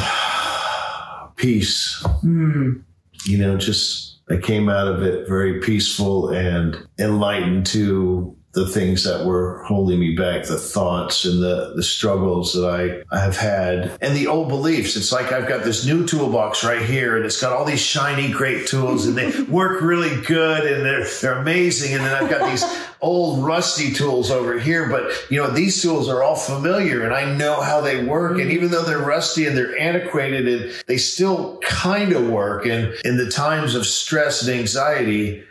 peace. 1.35 2.01
Mm. 2.23 2.81
You 3.25 3.37
know, 3.37 3.57
just 3.57 4.15
I 4.29 4.37
came 4.37 4.69
out 4.69 4.87
of 4.87 5.03
it 5.03 5.27
very 5.27 5.59
peaceful 5.59 6.29
and 6.29 6.77
enlightened 6.97 7.65
to 7.67 8.33
the 8.53 8.65
things 8.65 9.03
that 9.03 9.25
were 9.25 9.61
holding 9.67 9.99
me 9.99 10.15
back, 10.15 10.45
the 10.45 10.57
thoughts 10.57 11.25
and 11.25 11.43
the, 11.43 11.73
the 11.75 11.83
struggles 11.83 12.53
that 12.53 12.65
I, 12.65 13.15
I 13.15 13.19
have 13.19 13.35
had 13.35 13.97
and 14.01 14.15
the 14.15 14.27
old 14.27 14.47
beliefs. 14.47 14.95
It's 14.95 15.11
like 15.11 15.33
I've 15.33 15.49
got 15.49 15.65
this 15.65 15.85
new 15.85 16.07
toolbox 16.07 16.63
right 16.63 16.81
here 16.81 17.17
and 17.17 17.25
it's 17.25 17.41
got 17.41 17.51
all 17.51 17.65
these 17.65 17.81
shiny, 17.81 18.31
great 18.31 18.67
tools 18.67 19.05
and 19.05 19.17
they 19.17 19.41
work 19.49 19.81
really 19.81 20.21
good 20.21 20.65
and 20.65 20.85
they're, 20.85 21.05
they're 21.21 21.39
amazing. 21.39 21.93
And 21.93 22.05
then 22.05 22.23
I've 22.23 22.29
got 22.29 22.49
these 22.49 22.63
old 23.01 23.43
rusty 23.43 23.91
tools 23.93 24.29
over 24.29 24.59
here, 24.59 24.89
but 24.89 25.11
you 25.29 25.41
know, 25.41 25.49
these 25.49 25.81
tools 25.81 26.09
are 26.09 26.23
all 26.23 26.35
familiar 26.35 27.03
and 27.03 27.13
I 27.13 27.33
know 27.35 27.61
how 27.61 27.81
they 27.81 28.03
work. 28.03 28.39
And 28.39 28.51
even 28.51 28.71
though 28.71 28.83
they're 28.83 28.99
rusty 28.99 29.45
and 29.45 29.57
they're 29.57 29.77
antiquated 29.79 30.47
and 30.47 30.83
they 30.87 30.97
still 30.97 31.57
kind 31.59 32.13
of 32.13 32.29
work. 32.29 32.65
And 32.65 32.93
in 33.05 33.17
the 33.17 33.29
times 33.29 33.75
of 33.75 33.85
stress 33.85 34.45
and 34.45 34.57
anxiety, 34.57 35.43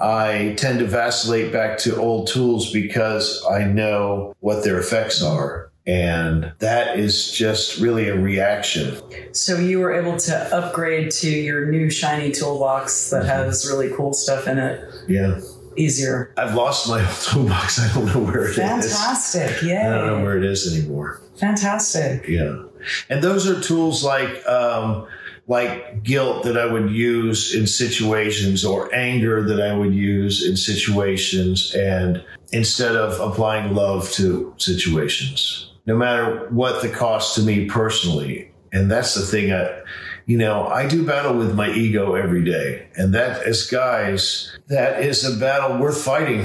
I 0.00 0.54
tend 0.58 0.80
to 0.80 0.86
vacillate 0.86 1.52
back 1.52 1.78
to 1.78 1.96
old 1.96 2.28
tools 2.28 2.72
because 2.72 3.44
I 3.50 3.64
know 3.64 4.34
what 4.40 4.64
their 4.64 4.78
effects 4.78 5.22
are. 5.22 5.70
And 5.86 6.52
that 6.58 6.98
is 6.98 7.30
just 7.30 7.78
really 7.78 8.08
a 8.08 8.18
reaction. 8.18 9.00
So 9.32 9.56
you 9.56 9.78
were 9.78 9.92
able 9.92 10.16
to 10.16 10.36
upgrade 10.54 11.12
to 11.12 11.30
your 11.30 11.66
new 11.70 11.90
shiny 11.90 12.32
toolbox 12.32 13.10
that 13.10 13.22
mm-hmm. 13.22 13.28
has 13.28 13.70
really 13.70 13.94
cool 13.94 14.12
stuff 14.12 14.48
in 14.48 14.58
it. 14.58 14.84
Yeah. 15.06 15.40
Easier. 15.76 16.32
I've 16.36 16.54
lost 16.54 16.88
my 16.88 17.00
old 17.06 17.16
toolbox. 17.22 17.78
I 17.78 17.92
don't 17.94 18.06
know 18.06 18.20
where 18.20 18.46
it 18.48 18.54
Fantastic. 18.54 18.90
is. 18.90 18.96
Fantastic. 18.98 19.62
Yeah. 19.62 19.88
I 19.88 19.98
don't 19.98 20.06
know 20.06 20.22
where 20.24 20.36
it 20.38 20.44
is 20.44 20.76
anymore. 20.76 21.20
Fantastic. 21.36 22.26
Yeah. 22.28 22.62
And 23.08 23.22
those 23.22 23.48
are 23.48 23.60
tools 23.60 24.04
like, 24.04 24.46
um, 24.46 25.06
like 25.48 26.02
guilt 26.02 26.44
that 26.44 26.56
I 26.58 26.66
would 26.66 26.90
use 26.90 27.54
in 27.54 27.66
situations 27.66 28.64
or 28.64 28.92
anger 28.94 29.42
that 29.44 29.60
I 29.60 29.76
would 29.76 29.94
use 29.94 30.44
in 30.46 30.56
situations 30.56 31.74
and 31.74 32.24
instead 32.52 32.96
of 32.96 33.20
applying 33.20 33.74
love 33.74 34.10
to 34.12 34.54
situations, 34.56 35.72
no 35.86 35.96
matter 35.96 36.48
what 36.50 36.82
the 36.82 36.88
cost 36.88 37.34
to 37.36 37.42
me 37.42 37.66
personally. 37.66 38.50
And 38.72 38.90
that's 38.90 39.14
the 39.14 39.22
thing 39.22 39.52
I, 39.52 39.82
you 40.26 40.36
know, 40.36 40.66
I 40.66 40.88
do 40.88 41.06
battle 41.06 41.36
with 41.36 41.54
my 41.54 41.70
ego 41.70 42.16
every 42.16 42.44
day. 42.44 42.88
And 42.96 43.14
that 43.14 43.42
as 43.44 43.64
guys, 43.66 44.56
that 44.66 45.02
is 45.02 45.24
a 45.24 45.38
battle 45.38 45.78
worth 45.78 46.02
fighting. 46.02 46.42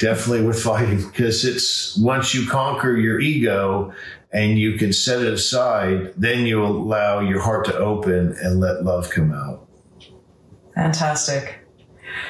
Definitely 0.00 0.44
worth 0.44 0.62
fighting 0.62 1.06
because 1.06 1.44
it's 1.46 1.96
once 1.96 2.34
you 2.34 2.46
conquer 2.46 2.92
your 2.92 3.20
ego 3.20 3.94
and 4.32 4.58
you 4.58 4.76
can 4.76 4.92
set 4.92 5.22
it 5.22 5.32
aside, 5.32 6.12
then 6.16 6.44
you 6.44 6.62
allow 6.62 7.20
your 7.20 7.40
heart 7.40 7.64
to 7.66 7.76
open 7.76 8.36
and 8.42 8.60
let 8.60 8.84
love 8.84 9.08
come 9.08 9.32
out. 9.32 9.66
Fantastic. 10.74 11.60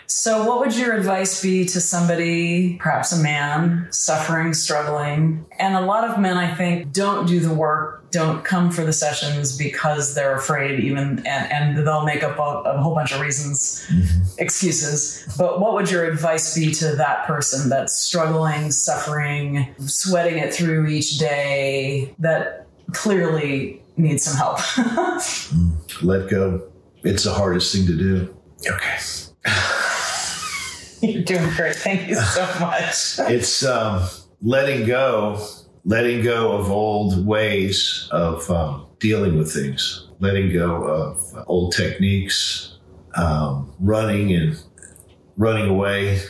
So, 0.07 0.47
what 0.47 0.61
would 0.61 0.77
your 0.77 0.95
advice 0.95 1.43
be 1.43 1.65
to 1.67 1.81
somebody, 1.81 2.77
perhaps 2.77 3.13
a 3.13 3.23
man, 3.23 3.89
suffering, 3.91 4.55
struggling? 4.55 5.47
And 5.59 5.75
a 5.75 5.81
lot 5.81 6.09
of 6.09 6.19
men, 6.19 6.37
I 6.37 6.55
think, 6.55 6.93
don't 6.93 7.27
do 7.27 7.41
the 7.41 7.53
work, 7.53 8.04
don't 8.15 8.45
come 8.45 8.71
for 8.71 8.85
the 8.85 8.93
sessions 8.93 9.59
because 9.59 10.15
they're 10.15 10.37
afraid, 10.37 10.79
even, 10.79 11.19
and, 11.27 11.53
and 11.53 11.87
they'll 11.87 12.05
make 12.05 12.23
up 12.23 12.39
a, 12.39 12.71
a 12.71 12.81
whole 12.81 12.95
bunch 12.95 13.11
of 13.11 13.21
reasons, 13.21 13.85
mm-hmm. 13.91 14.23
excuses. 14.39 15.27
But 15.37 15.61
what 15.61 15.75
would 15.75 15.91
your 15.91 16.05
advice 16.05 16.55
be 16.55 16.73
to 16.75 16.95
that 16.95 17.27
person 17.27 17.69
that's 17.69 17.93
struggling, 17.93 18.71
suffering, 18.71 19.75
sweating 19.81 20.39
it 20.39 20.55
through 20.55 20.87
each 20.87 21.19
day, 21.19 22.15
that 22.21 22.69
clearly 22.93 23.83
needs 23.97 24.23
some 24.23 24.37
help? 24.37 24.61
Let 26.03 26.31
go. 26.31 26.71
It's 27.03 27.25
the 27.25 27.35
hardest 27.35 27.75
thing 27.75 27.87
to 27.89 27.97
do. 27.97 28.37
Okay. 28.65 28.99
You're 31.03 31.25
doing 31.25 31.51
great. 31.57 31.75
Thank 31.75 32.09
you 32.09 32.15
so 32.15 32.43
much. 32.61 33.19
it's 33.31 33.65
um, 33.65 34.09
letting 34.41 34.87
go, 34.87 35.45
letting 35.85 36.23
go 36.23 36.53
of 36.53 36.71
old 36.71 37.27
ways 37.27 38.09
of 38.11 38.51
um, 38.51 38.87
dealing 38.99 39.37
with 39.37 39.53
things, 39.53 40.09
letting 40.21 40.53
go 40.53 40.85
of 40.85 41.45
old 41.47 41.73
techniques, 41.73 42.79
um, 43.17 43.73
running 43.81 44.33
and 44.33 44.63
running 45.37 45.69
away, 45.69 46.21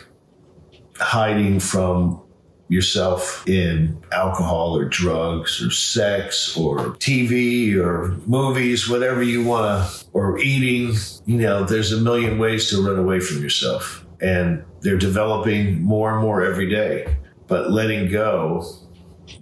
hiding 0.99 1.61
from 1.61 2.21
yourself 2.69 3.47
in 3.47 4.03
alcohol 4.13 4.77
or 4.77 4.87
drugs 4.87 5.63
or 5.63 5.71
sex 5.71 6.57
or 6.57 6.79
TV 6.97 7.77
or 7.77 8.17
movies, 8.27 8.89
whatever 8.89 9.23
you 9.23 9.45
want 9.45 9.89
to, 9.89 10.07
or 10.13 10.39
eating. 10.39 10.97
You 11.27 11.39
know, 11.39 11.65
there's 11.65 11.93
a 11.93 12.01
million 12.01 12.39
ways 12.39 12.71
to 12.71 12.85
run 12.85 12.99
away 12.99 13.21
from 13.21 13.43
yourself. 13.43 14.05
And 14.21 14.65
they're 14.81 14.97
developing 14.97 15.83
more 15.83 16.13
and 16.13 16.23
more 16.23 16.43
every 16.43 16.69
day. 16.69 17.17
But 17.47 17.71
letting 17.71 18.11
go, 18.11 18.65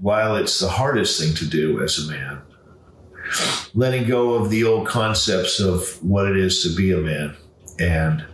while 0.01 0.37
it's 0.37 0.59
the 0.59 0.69
hardest 0.69 1.21
thing 1.21 1.35
to 1.37 1.47
do 1.47 1.83
as 1.83 1.99
a 1.99 2.11
man, 2.11 2.43
letting 3.75 4.07
go 4.07 4.35
of 4.35 4.51
the 4.51 4.65
old 4.65 4.87
concepts 4.87 5.61
of 5.61 6.03
what 6.03 6.29
it 6.29 6.37
is 6.37 6.63
to 6.63 6.75
be 6.75 6.93
a 6.93 6.99
man 6.99 7.37
and 7.79 8.25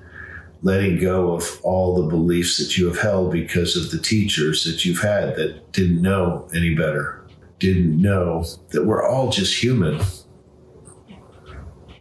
letting 0.62 0.98
go 1.00 1.34
of 1.34 1.60
all 1.62 2.02
the 2.02 2.08
beliefs 2.08 2.58
that 2.58 2.76
you 2.76 2.86
have 2.86 2.98
held 2.98 3.30
because 3.30 3.76
of 3.76 3.90
the 3.90 3.98
teachers 3.98 4.64
that 4.64 4.84
you've 4.84 5.00
had 5.00 5.36
that 5.36 5.72
didn't 5.72 6.02
know 6.02 6.48
any 6.54 6.74
better, 6.74 7.24
didn't 7.58 8.00
know 8.00 8.44
that 8.70 8.84
we're 8.84 9.06
all 9.06 9.30
just 9.30 9.62
human. 9.62 10.00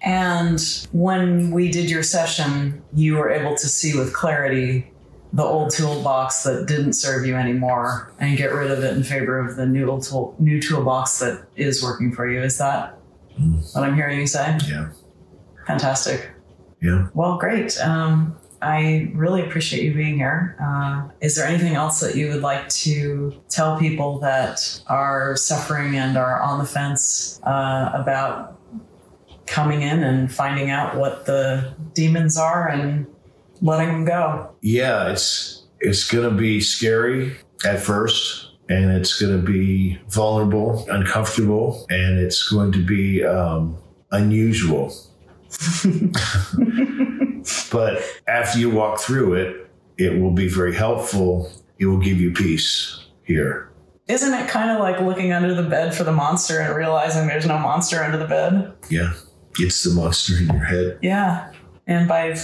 And 0.01 0.59
when 0.91 1.51
we 1.51 1.69
did 1.69 1.89
your 1.89 2.03
session, 2.03 2.81
you 2.93 3.15
were 3.17 3.29
able 3.29 3.55
to 3.55 3.67
see 3.67 3.97
with 3.97 4.13
clarity 4.13 4.91
the 5.33 5.43
old 5.43 5.71
toolbox 5.71 6.43
that 6.43 6.67
didn't 6.67 6.93
serve 6.93 7.25
you 7.25 7.35
anymore 7.35 8.13
and 8.19 8.37
get 8.37 8.53
rid 8.53 8.71
of 8.71 8.83
it 8.83 8.95
in 8.95 9.03
favor 9.03 9.39
of 9.39 9.55
the 9.55 9.65
new 9.65 9.85
tool, 10.01 10.35
new 10.39 10.61
toolbox 10.61 11.19
that 11.19 11.45
is 11.55 11.83
working 11.83 12.13
for 12.13 12.29
you. 12.29 12.41
Is 12.41 12.57
that 12.57 12.97
what 13.73 13.83
I'm 13.83 13.95
hearing 13.95 14.19
you 14.19 14.27
say? 14.27 14.57
Yeah. 14.67 14.89
Fantastic. 15.67 16.29
Yeah. 16.81 17.07
Well, 17.13 17.37
great. 17.37 17.79
Um, 17.81 18.37
I 18.61 19.11
really 19.13 19.41
appreciate 19.41 19.83
you 19.83 19.93
being 19.93 20.15
here. 20.15 20.57
Uh, 20.61 21.09
is 21.21 21.35
there 21.35 21.45
anything 21.45 21.75
else 21.75 21.99
that 21.99 22.15
you 22.15 22.29
would 22.29 22.41
like 22.41 22.67
to 22.69 23.39
tell 23.49 23.77
people 23.77 24.19
that 24.19 24.81
are 24.87 25.35
suffering 25.35 25.95
and 25.95 26.17
are 26.17 26.41
on 26.41 26.59
the 26.59 26.65
fence 26.65 27.39
uh, 27.43 27.91
about 27.93 28.59
coming 29.45 29.81
in 29.81 30.03
and 30.03 30.31
finding 30.33 30.69
out 30.69 30.97
what 30.97 31.25
the 31.25 31.73
demons 31.93 32.37
are 32.37 32.67
and 32.67 33.07
letting 33.61 33.89
them 33.89 34.05
go? 34.05 34.55
Yeah, 34.61 35.11
it's 35.11 35.65
it's 35.79 36.09
going 36.09 36.29
to 36.29 36.35
be 36.35 36.59
scary 36.61 37.37
at 37.65 37.79
first 37.79 38.47
and 38.69 38.91
it's 38.91 39.19
going 39.19 39.35
to 39.39 39.45
be 39.45 39.99
vulnerable, 40.09 40.85
uncomfortable, 40.89 41.85
and 41.89 42.19
it's 42.19 42.49
going 42.49 42.71
to 42.73 42.85
be 42.85 43.23
um, 43.23 43.77
unusual. 44.11 44.93
but 47.71 48.03
after 48.27 48.59
you 48.59 48.69
walk 48.69 48.99
through 48.99 49.35
it, 49.35 49.71
it 49.97 50.19
will 50.19 50.31
be 50.31 50.47
very 50.47 50.75
helpful. 50.75 51.51
It 51.79 51.85
will 51.85 51.99
give 51.99 52.19
you 52.19 52.33
peace 52.33 53.05
here. 53.23 53.71
Isn't 54.07 54.33
it 54.33 54.47
kind 54.47 54.71
of 54.71 54.79
like 54.79 55.01
looking 55.01 55.33
under 55.33 55.53
the 55.53 55.67
bed 55.67 55.93
for 55.93 56.03
the 56.03 56.11
monster 56.11 56.59
and 56.59 56.75
realizing 56.75 57.27
there's 57.27 57.45
no 57.45 57.57
monster 57.57 58.03
under 58.03 58.17
the 58.17 58.27
bed? 58.27 58.73
Yeah, 58.89 59.13
it's 59.59 59.83
the 59.83 59.93
monster 59.93 60.37
in 60.37 60.47
your 60.47 60.63
head. 60.63 60.99
Yeah. 61.01 61.51
And 61.87 62.07
by 62.07 62.37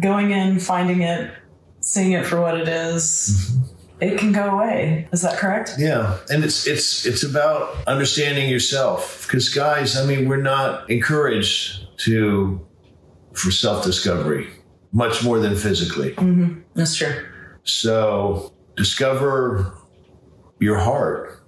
going 0.00 0.30
in, 0.30 0.58
finding 0.60 1.02
it, 1.02 1.32
seeing 1.80 2.12
it 2.12 2.26
for 2.26 2.40
what 2.40 2.58
it 2.60 2.68
is, 2.68 3.56
it 4.00 4.18
can 4.18 4.32
go 4.32 4.58
away. 4.58 5.08
Is 5.12 5.22
that 5.22 5.38
correct? 5.38 5.74
Yeah, 5.78 6.18
and 6.30 6.44
it's 6.44 6.66
it's 6.66 7.06
it's 7.06 7.22
about 7.22 7.76
understanding 7.86 8.50
yourself 8.50 9.26
because 9.26 9.48
guys, 9.48 9.96
I 9.96 10.04
mean, 10.04 10.28
we're 10.28 10.36
not 10.36 10.88
encouraged 10.90 11.96
to 12.00 12.66
for 13.32 13.50
self 13.50 13.84
discovery 13.84 14.48
much 14.92 15.24
more 15.24 15.38
than 15.38 15.56
physically. 15.56 16.12
Mm-hmm. 16.12 16.60
That's 16.74 16.96
true. 16.96 17.26
So 17.64 18.52
discover 18.76 19.74
your 20.58 20.78
heart, 20.78 21.42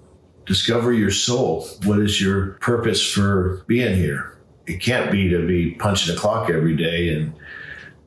discover 0.47 0.93
your 0.93 1.11
soul. 1.11 1.67
What 1.85 2.01
is 2.01 2.21
your 2.21 2.59
purpose 2.61 3.07
for 3.07 3.65
being 3.67 3.97
here? 3.97 4.39
It 4.67 4.81
can't 4.81 5.11
be 5.11 5.29
to 5.31 5.47
be 5.47 5.73
punching 5.73 6.15
a 6.15 6.19
clock 6.19 6.51
every 6.51 6.77
day 6.77 7.15
and 7.15 7.33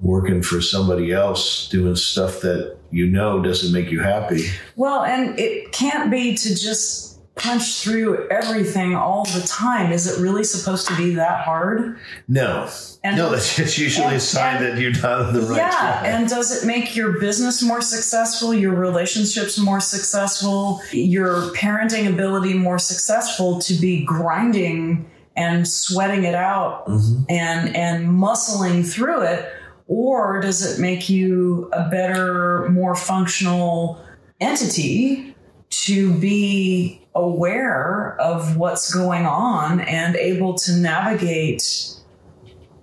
working 0.01 0.41
for 0.41 0.61
somebody 0.61 1.11
else 1.11 1.69
doing 1.69 1.95
stuff 1.95 2.41
that 2.41 2.77
you 2.91 3.05
know 3.05 3.41
doesn't 3.41 3.71
make 3.71 3.91
you 3.91 4.01
happy. 4.01 4.45
Well, 4.75 5.03
and 5.03 5.39
it 5.39 5.71
can't 5.71 6.09
be 6.11 6.35
to 6.35 6.49
just 6.55 7.09
punch 7.35 7.81
through 7.81 8.27
everything 8.29 8.93
all 8.93 9.23
the 9.25 9.41
time. 9.47 9.91
Is 9.93 10.05
it 10.05 10.21
really 10.21 10.43
supposed 10.43 10.87
to 10.89 10.97
be 10.97 11.15
that 11.15 11.41
hard? 11.45 11.97
No. 12.27 12.69
And- 13.03 13.15
no, 13.17 13.29
that's 13.31 13.57
it's 13.57 13.77
usually 13.79 14.15
a 14.15 14.19
sign 14.19 14.57
and- 14.57 14.65
that 14.77 14.81
you're 14.81 14.91
not 14.91 15.21
on 15.21 15.33
the 15.33 15.41
right 15.41 15.57
yeah, 15.57 15.69
track. 15.69 16.05
and 16.05 16.27
does 16.27 16.61
it 16.61 16.67
make 16.67 16.95
your 16.95 17.19
business 17.19 17.63
more 17.63 17.81
successful, 17.81 18.53
your 18.53 18.73
relationships 18.75 19.57
more 19.57 19.79
successful, 19.79 20.81
your 20.91 21.51
parenting 21.55 22.11
ability 22.11 22.53
more 22.53 22.77
successful 22.79 23.59
to 23.61 23.73
be 23.75 24.03
grinding 24.03 25.09
and 25.37 25.65
sweating 25.67 26.25
it 26.25 26.35
out 26.35 26.85
Mhm. 26.87 27.25
and 27.29 27.75
and 27.75 28.09
muscling 28.09 28.85
through 28.85 29.21
it 29.21 29.49
or 29.91 30.39
does 30.39 30.63
it 30.65 30.79
make 30.79 31.09
you 31.09 31.69
a 31.73 31.89
better 31.89 32.69
more 32.69 32.95
functional 32.95 34.01
entity 34.39 35.35
to 35.69 36.13
be 36.17 37.05
aware 37.13 38.15
of 38.21 38.55
what's 38.55 38.93
going 38.93 39.25
on 39.25 39.81
and 39.81 40.15
able 40.15 40.53
to 40.53 40.71
navigate 40.77 41.93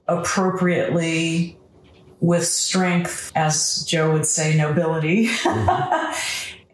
appropriately 0.07 1.59
with 2.21 2.45
strength 2.45 3.33
as 3.35 3.85
joe 3.89 4.13
would 4.13 4.27
say 4.27 4.55
nobility? 4.55 5.31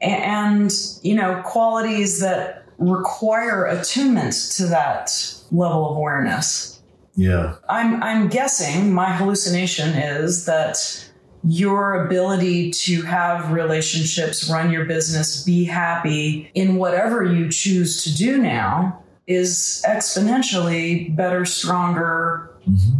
And 0.00 0.70
you 1.02 1.14
know 1.14 1.40
qualities 1.46 2.20
that 2.20 2.66
require 2.76 3.64
attunement 3.64 4.34
to 4.54 4.66
that 4.66 5.10
level 5.50 5.92
of 5.92 5.96
awareness 5.96 6.73
Yeah. 7.16 7.54
I'm 7.68 8.02
I'm 8.02 8.28
guessing 8.28 8.92
my 8.92 9.12
hallucination 9.12 9.90
is 9.90 10.46
that 10.46 11.08
your 11.46 12.06
ability 12.06 12.70
to 12.70 13.02
have 13.02 13.52
relationships, 13.52 14.48
run 14.50 14.70
your 14.70 14.86
business, 14.86 15.42
be 15.44 15.64
happy 15.64 16.50
in 16.54 16.76
whatever 16.76 17.22
you 17.24 17.50
choose 17.50 18.02
to 18.04 18.14
do 18.16 18.38
now 18.38 18.98
is 19.26 19.82
exponentially 19.86 21.14
better, 21.14 21.44
stronger, 21.44 22.50
Mhm. 22.68 22.96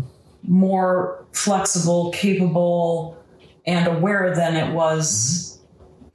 more 0.47 1.25
flexible, 1.33 2.11
capable, 2.13 3.17
and 3.67 3.87
aware 3.89 4.35
than 4.35 4.57
it 4.57 4.75
was 4.75 5.59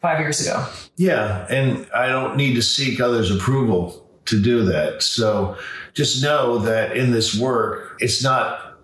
five 0.01 0.19
years 0.19 0.39
ago. 0.39 0.65
Yeah, 0.97 1.45
and 1.49 1.87
I 1.95 2.07
don't 2.07 2.37
need 2.37 2.53
to 2.55 2.61
seek 2.61 2.99
others' 3.01 3.31
approval 3.31 4.05
to 4.25 4.39
do 4.41 4.63
that. 4.65 5.01
So 5.01 5.57
just 5.93 6.23
know 6.23 6.59
that 6.59 6.95
in 6.95 7.11
this 7.11 7.37
work, 7.39 7.97
it's 7.99 8.23
not 8.23 8.77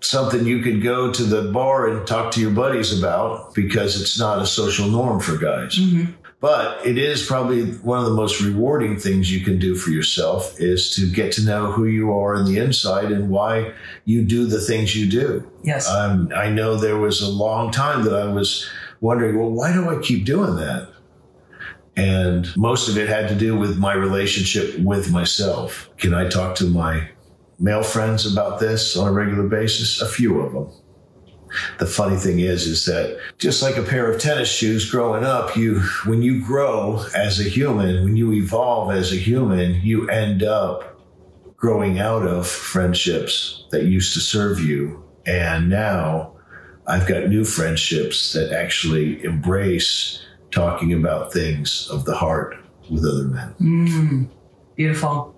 something 0.00 0.46
you 0.46 0.62
could 0.62 0.82
go 0.82 1.12
to 1.12 1.22
the 1.24 1.50
bar 1.50 1.88
and 1.88 2.06
talk 2.06 2.32
to 2.32 2.40
your 2.40 2.52
buddies 2.52 2.96
about 2.96 3.54
because 3.54 4.00
it's 4.00 4.18
not 4.18 4.40
a 4.40 4.46
social 4.46 4.88
norm 4.88 5.20
for 5.20 5.36
guys. 5.36 5.78
But 6.40 6.86
it 6.86 6.98
is 6.98 7.26
probably 7.26 7.72
one 7.78 7.98
of 7.98 8.04
the 8.04 8.14
most 8.14 8.40
rewarding 8.40 8.96
things 8.96 9.32
you 9.32 9.44
can 9.44 9.58
do 9.58 9.74
for 9.74 9.90
yourself 9.90 10.54
is 10.60 10.94
to 10.94 11.10
get 11.10 11.32
to 11.32 11.44
know 11.44 11.72
who 11.72 11.86
you 11.86 12.12
are 12.12 12.36
on 12.36 12.44
the 12.44 12.58
inside 12.58 13.10
and 13.10 13.28
why 13.28 13.72
you 14.04 14.22
do 14.22 14.46
the 14.46 14.60
things 14.60 14.94
you 14.94 15.10
do. 15.10 15.50
Yes. 15.64 15.88
Um, 15.88 16.30
I 16.36 16.48
know 16.48 16.76
there 16.76 16.98
was 16.98 17.20
a 17.20 17.28
long 17.28 17.72
time 17.72 18.04
that 18.04 18.14
I 18.14 18.26
was 18.26 18.70
wondering, 19.00 19.36
well, 19.36 19.50
why 19.50 19.72
do 19.72 19.90
I 19.90 20.00
keep 20.00 20.24
doing 20.24 20.54
that? 20.56 20.88
And 21.98 22.56
most 22.56 22.88
of 22.88 22.96
it 22.96 23.08
had 23.08 23.28
to 23.28 23.34
do 23.34 23.56
with 23.56 23.76
my 23.76 23.92
relationship 23.92 24.78
with 24.78 25.10
myself. 25.10 25.90
Can 25.96 26.14
I 26.14 26.28
talk 26.28 26.54
to 26.56 26.64
my 26.64 27.08
male 27.58 27.82
friends 27.82 28.24
about 28.30 28.60
this 28.60 28.96
on 28.96 29.08
a 29.08 29.12
regular 29.12 29.48
basis? 29.48 30.00
A 30.00 30.08
few 30.08 30.40
of 30.40 30.52
them. 30.52 30.70
The 31.78 31.86
funny 31.86 32.16
thing 32.16 32.38
is, 32.38 32.68
is 32.68 32.84
that 32.84 33.18
just 33.38 33.62
like 33.62 33.76
a 33.76 33.82
pair 33.82 34.08
of 34.08 34.20
tennis 34.20 34.48
shoes 34.48 34.88
growing 34.88 35.24
up, 35.24 35.56
you, 35.56 35.80
when 36.04 36.22
you 36.22 36.40
grow 36.44 37.04
as 37.16 37.40
a 37.40 37.48
human, 37.48 38.04
when 38.04 38.16
you 38.16 38.32
evolve 38.32 38.92
as 38.92 39.12
a 39.12 39.16
human, 39.16 39.80
you 39.82 40.08
end 40.08 40.44
up 40.44 41.00
growing 41.56 41.98
out 41.98 42.24
of 42.24 42.46
friendships 42.46 43.66
that 43.72 43.84
used 43.86 44.14
to 44.14 44.20
serve 44.20 44.60
you. 44.60 45.02
And 45.26 45.68
now 45.68 46.34
I've 46.86 47.08
got 47.08 47.26
new 47.26 47.44
friendships 47.44 48.34
that 48.34 48.52
actually 48.52 49.24
embrace 49.24 50.22
talking 50.50 50.92
about 50.92 51.32
things 51.32 51.88
of 51.90 52.04
the 52.04 52.14
heart 52.14 52.56
with 52.90 53.04
other 53.04 53.24
men. 53.24 53.54
Mm, 53.60 54.28
beautiful. 54.76 55.34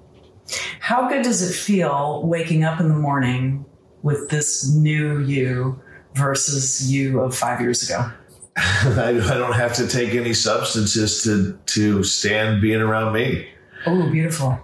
How 0.80 1.08
good 1.08 1.22
does 1.22 1.48
it 1.48 1.54
feel 1.54 2.22
waking 2.26 2.64
up 2.64 2.80
in 2.80 2.88
the 2.88 2.94
morning 2.94 3.64
with 4.02 4.28
this 4.30 4.68
new 4.68 5.20
you 5.20 5.80
versus 6.14 6.90
you 6.90 7.20
of 7.20 7.36
five 7.36 7.60
years 7.60 7.88
ago? 7.88 8.10
I, 8.56 9.08
I 9.08 9.34
don't 9.38 9.54
have 9.54 9.74
to 9.74 9.86
take 9.86 10.14
any 10.14 10.34
substances 10.34 11.22
to 11.24 11.58
to 11.66 12.02
stand 12.02 12.60
being 12.60 12.80
around 12.80 13.12
me. 13.12 13.48
Oh, 13.86 14.10
beautiful. 14.10 14.58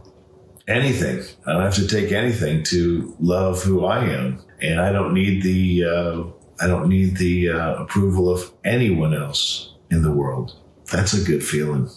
Anything. 0.69 1.23
I 1.47 1.53
don't 1.53 1.63
have 1.63 1.77
to 1.77 1.87
take 1.87 2.11
anything 2.11 2.65
to 2.65 3.15
love 3.21 3.63
who 3.63 3.85
I 3.85 4.05
am, 4.05 4.43
and 4.61 4.81
I 4.81 4.91
don't 4.91 5.15
need 5.15 5.43
the 5.43 5.85
uh, 5.85 6.25
I 6.61 6.67
don't 6.67 6.89
need 6.89 7.17
the 7.17 7.51
uh, 7.51 7.75
approval 7.77 8.29
of 8.29 8.53
anyone 8.65 9.15
else 9.15 9.76
in 9.91 10.03
the 10.03 10.13
world. 10.13 10.57
That's 10.93 11.15
a 11.15 11.25
good 11.25 11.45
feeling. 11.45 11.89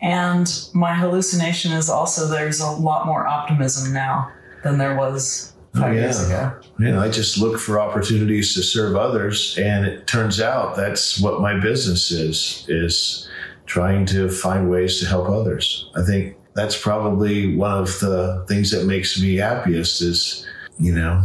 And 0.00 0.48
my 0.74 0.94
hallucination 0.94 1.72
is 1.72 1.90
also 1.90 2.26
there's 2.26 2.60
a 2.60 2.70
lot 2.70 3.06
more 3.06 3.26
optimism 3.26 3.92
now 3.92 4.30
than 4.62 4.78
there 4.78 4.96
was 4.96 5.54
oh, 5.74 5.80
five 5.80 5.90
Oh, 5.90 5.94
yeah. 5.94 6.00
years 6.00 6.24
ago. 6.26 6.60
Know, 6.78 7.00
I 7.00 7.08
just 7.08 7.38
look 7.38 7.58
for 7.58 7.80
opportunities 7.80 8.54
to 8.54 8.62
serve 8.62 8.96
others, 8.96 9.58
and 9.58 9.84
it 9.84 10.06
turns 10.06 10.40
out 10.40 10.76
that's 10.76 11.20
what 11.20 11.40
my 11.40 11.58
business 11.58 12.10
is: 12.12 12.64
is 12.68 13.28
trying 13.66 14.06
to 14.06 14.28
find 14.28 14.70
ways 14.70 15.00
to 15.00 15.06
help 15.06 15.28
others. 15.28 15.90
I 15.96 16.02
think 16.02 16.36
that's 16.54 16.80
probably 16.80 17.56
one 17.56 17.72
of 17.72 17.98
the 18.00 18.44
things 18.48 18.70
that 18.70 18.86
makes 18.86 19.20
me 19.20 19.36
happiest 19.36 20.00
is, 20.02 20.46
you 20.78 20.94
know, 20.94 21.22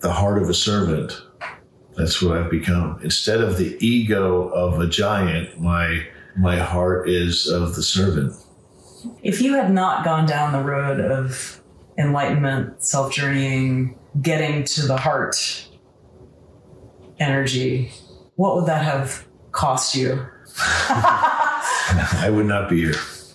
the 0.00 0.12
heart 0.12 0.42
of 0.42 0.48
a 0.48 0.54
servant. 0.54 1.12
That's 1.96 2.20
what 2.20 2.36
I've 2.36 2.50
become. 2.50 2.98
Instead 3.02 3.40
of 3.40 3.56
the 3.56 3.76
ego 3.84 4.48
of 4.48 4.80
a 4.80 4.86
giant, 4.86 5.60
my 5.60 6.06
my 6.36 6.56
heart 6.56 7.08
is 7.08 7.46
of 7.46 7.76
the 7.76 7.82
servant. 7.82 8.34
If 9.22 9.40
you 9.40 9.54
had 9.54 9.72
not 9.72 10.04
gone 10.04 10.26
down 10.26 10.52
the 10.52 10.62
road 10.62 11.00
of 11.00 11.62
enlightenment, 11.96 12.82
self 12.82 13.12
journeying, 13.12 13.96
getting 14.20 14.64
to 14.64 14.86
the 14.86 14.96
heart 14.96 15.68
energy, 17.20 17.92
what 18.34 18.56
would 18.56 18.66
that 18.66 18.84
have 18.84 19.26
cost 19.52 19.94
you? 19.94 20.26
I 20.58 22.28
would 22.32 22.46
not 22.46 22.68
be 22.68 22.80
here. 22.80 22.94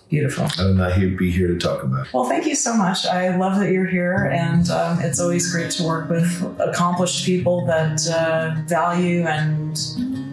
Beautiful. 0.10 0.48
And 0.58 0.82
I 0.82 0.92
here, 0.92 1.10
be 1.10 1.30
here 1.30 1.48
to 1.50 1.58
talk 1.58 1.84
about 1.84 2.08
it. 2.08 2.14
Well, 2.14 2.26
thank 2.26 2.48
you 2.48 2.56
so 2.56 2.76
much. 2.76 3.06
I 3.06 3.38
love 3.38 3.60
that 3.60 3.72
you're 3.72 3.86
here, 3.86 4.32
and 4.34 4.68
um, 4.72 5.00
it's 5.02 5.20
always 5.20 5.52
great 5.52 5.70
to 5.72 5.84
work 5.84 6.10
with 6.10 6.56
accomplished 6.60 7.26
people 7.26 7.64
that 7.68 8.02
uh, 8.08 8.56
value 8.66 9.22
and 9.28 9.80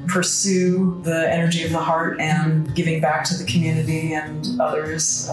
pursue 0.09 0.99
the 1.03 1.31
energy 1.31 1.63
of 1.63 1.73
the 1.73 1.79
heart 1.79 2.19
and 2.21 2.75
giving 2.75 3.03
back 3.03 3.23
to 3.25 3.35
the 3.37 3.45
community 3.45 4.15
and 4.15 4.59
others, 4.59 5.31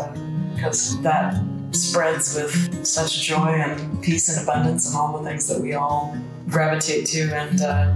because 0.56 1.02
that 1.04 1.42
spreads 1.72 2.36
with 2.36 2.86
such 2.86 3.22
joy 3.22 3.48
and 3.48 4.04
peace 4.04 4.28
and 4.28 4.46
abundance 4.46 4.88
and 4.88 4.98
all 4.98 5.18
the 5.18 5.28
things 5.28 5.48
that 5.48 5.62
we 5.62 5.74
all 5.74 6.18
gravitate 6.50 7.06
to 7.06 7.34
and 7.34 7.62
uh, 7.62 7.96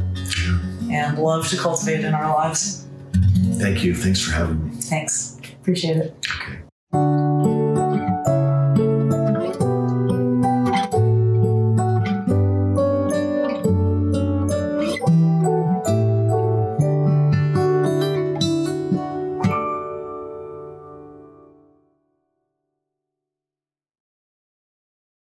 and 0.89 1.19
love 1.19 1.47
to 1.49 1.57
cultivate 1.57 2.05
in 2.05 2.13
our 2.13 2.33
lives. 2.33 2.85
Thank 3.55 3.83
you. 3.83 3.93
Thanks 3.93 4.21
for 4.21 4.31
having 4.31 4.69
me. 4.69 4.75
Thanks. 4.75 5.36
Appreciate 5.67 5.97
it. 5.97 6.13
Okay. 6.25 6.66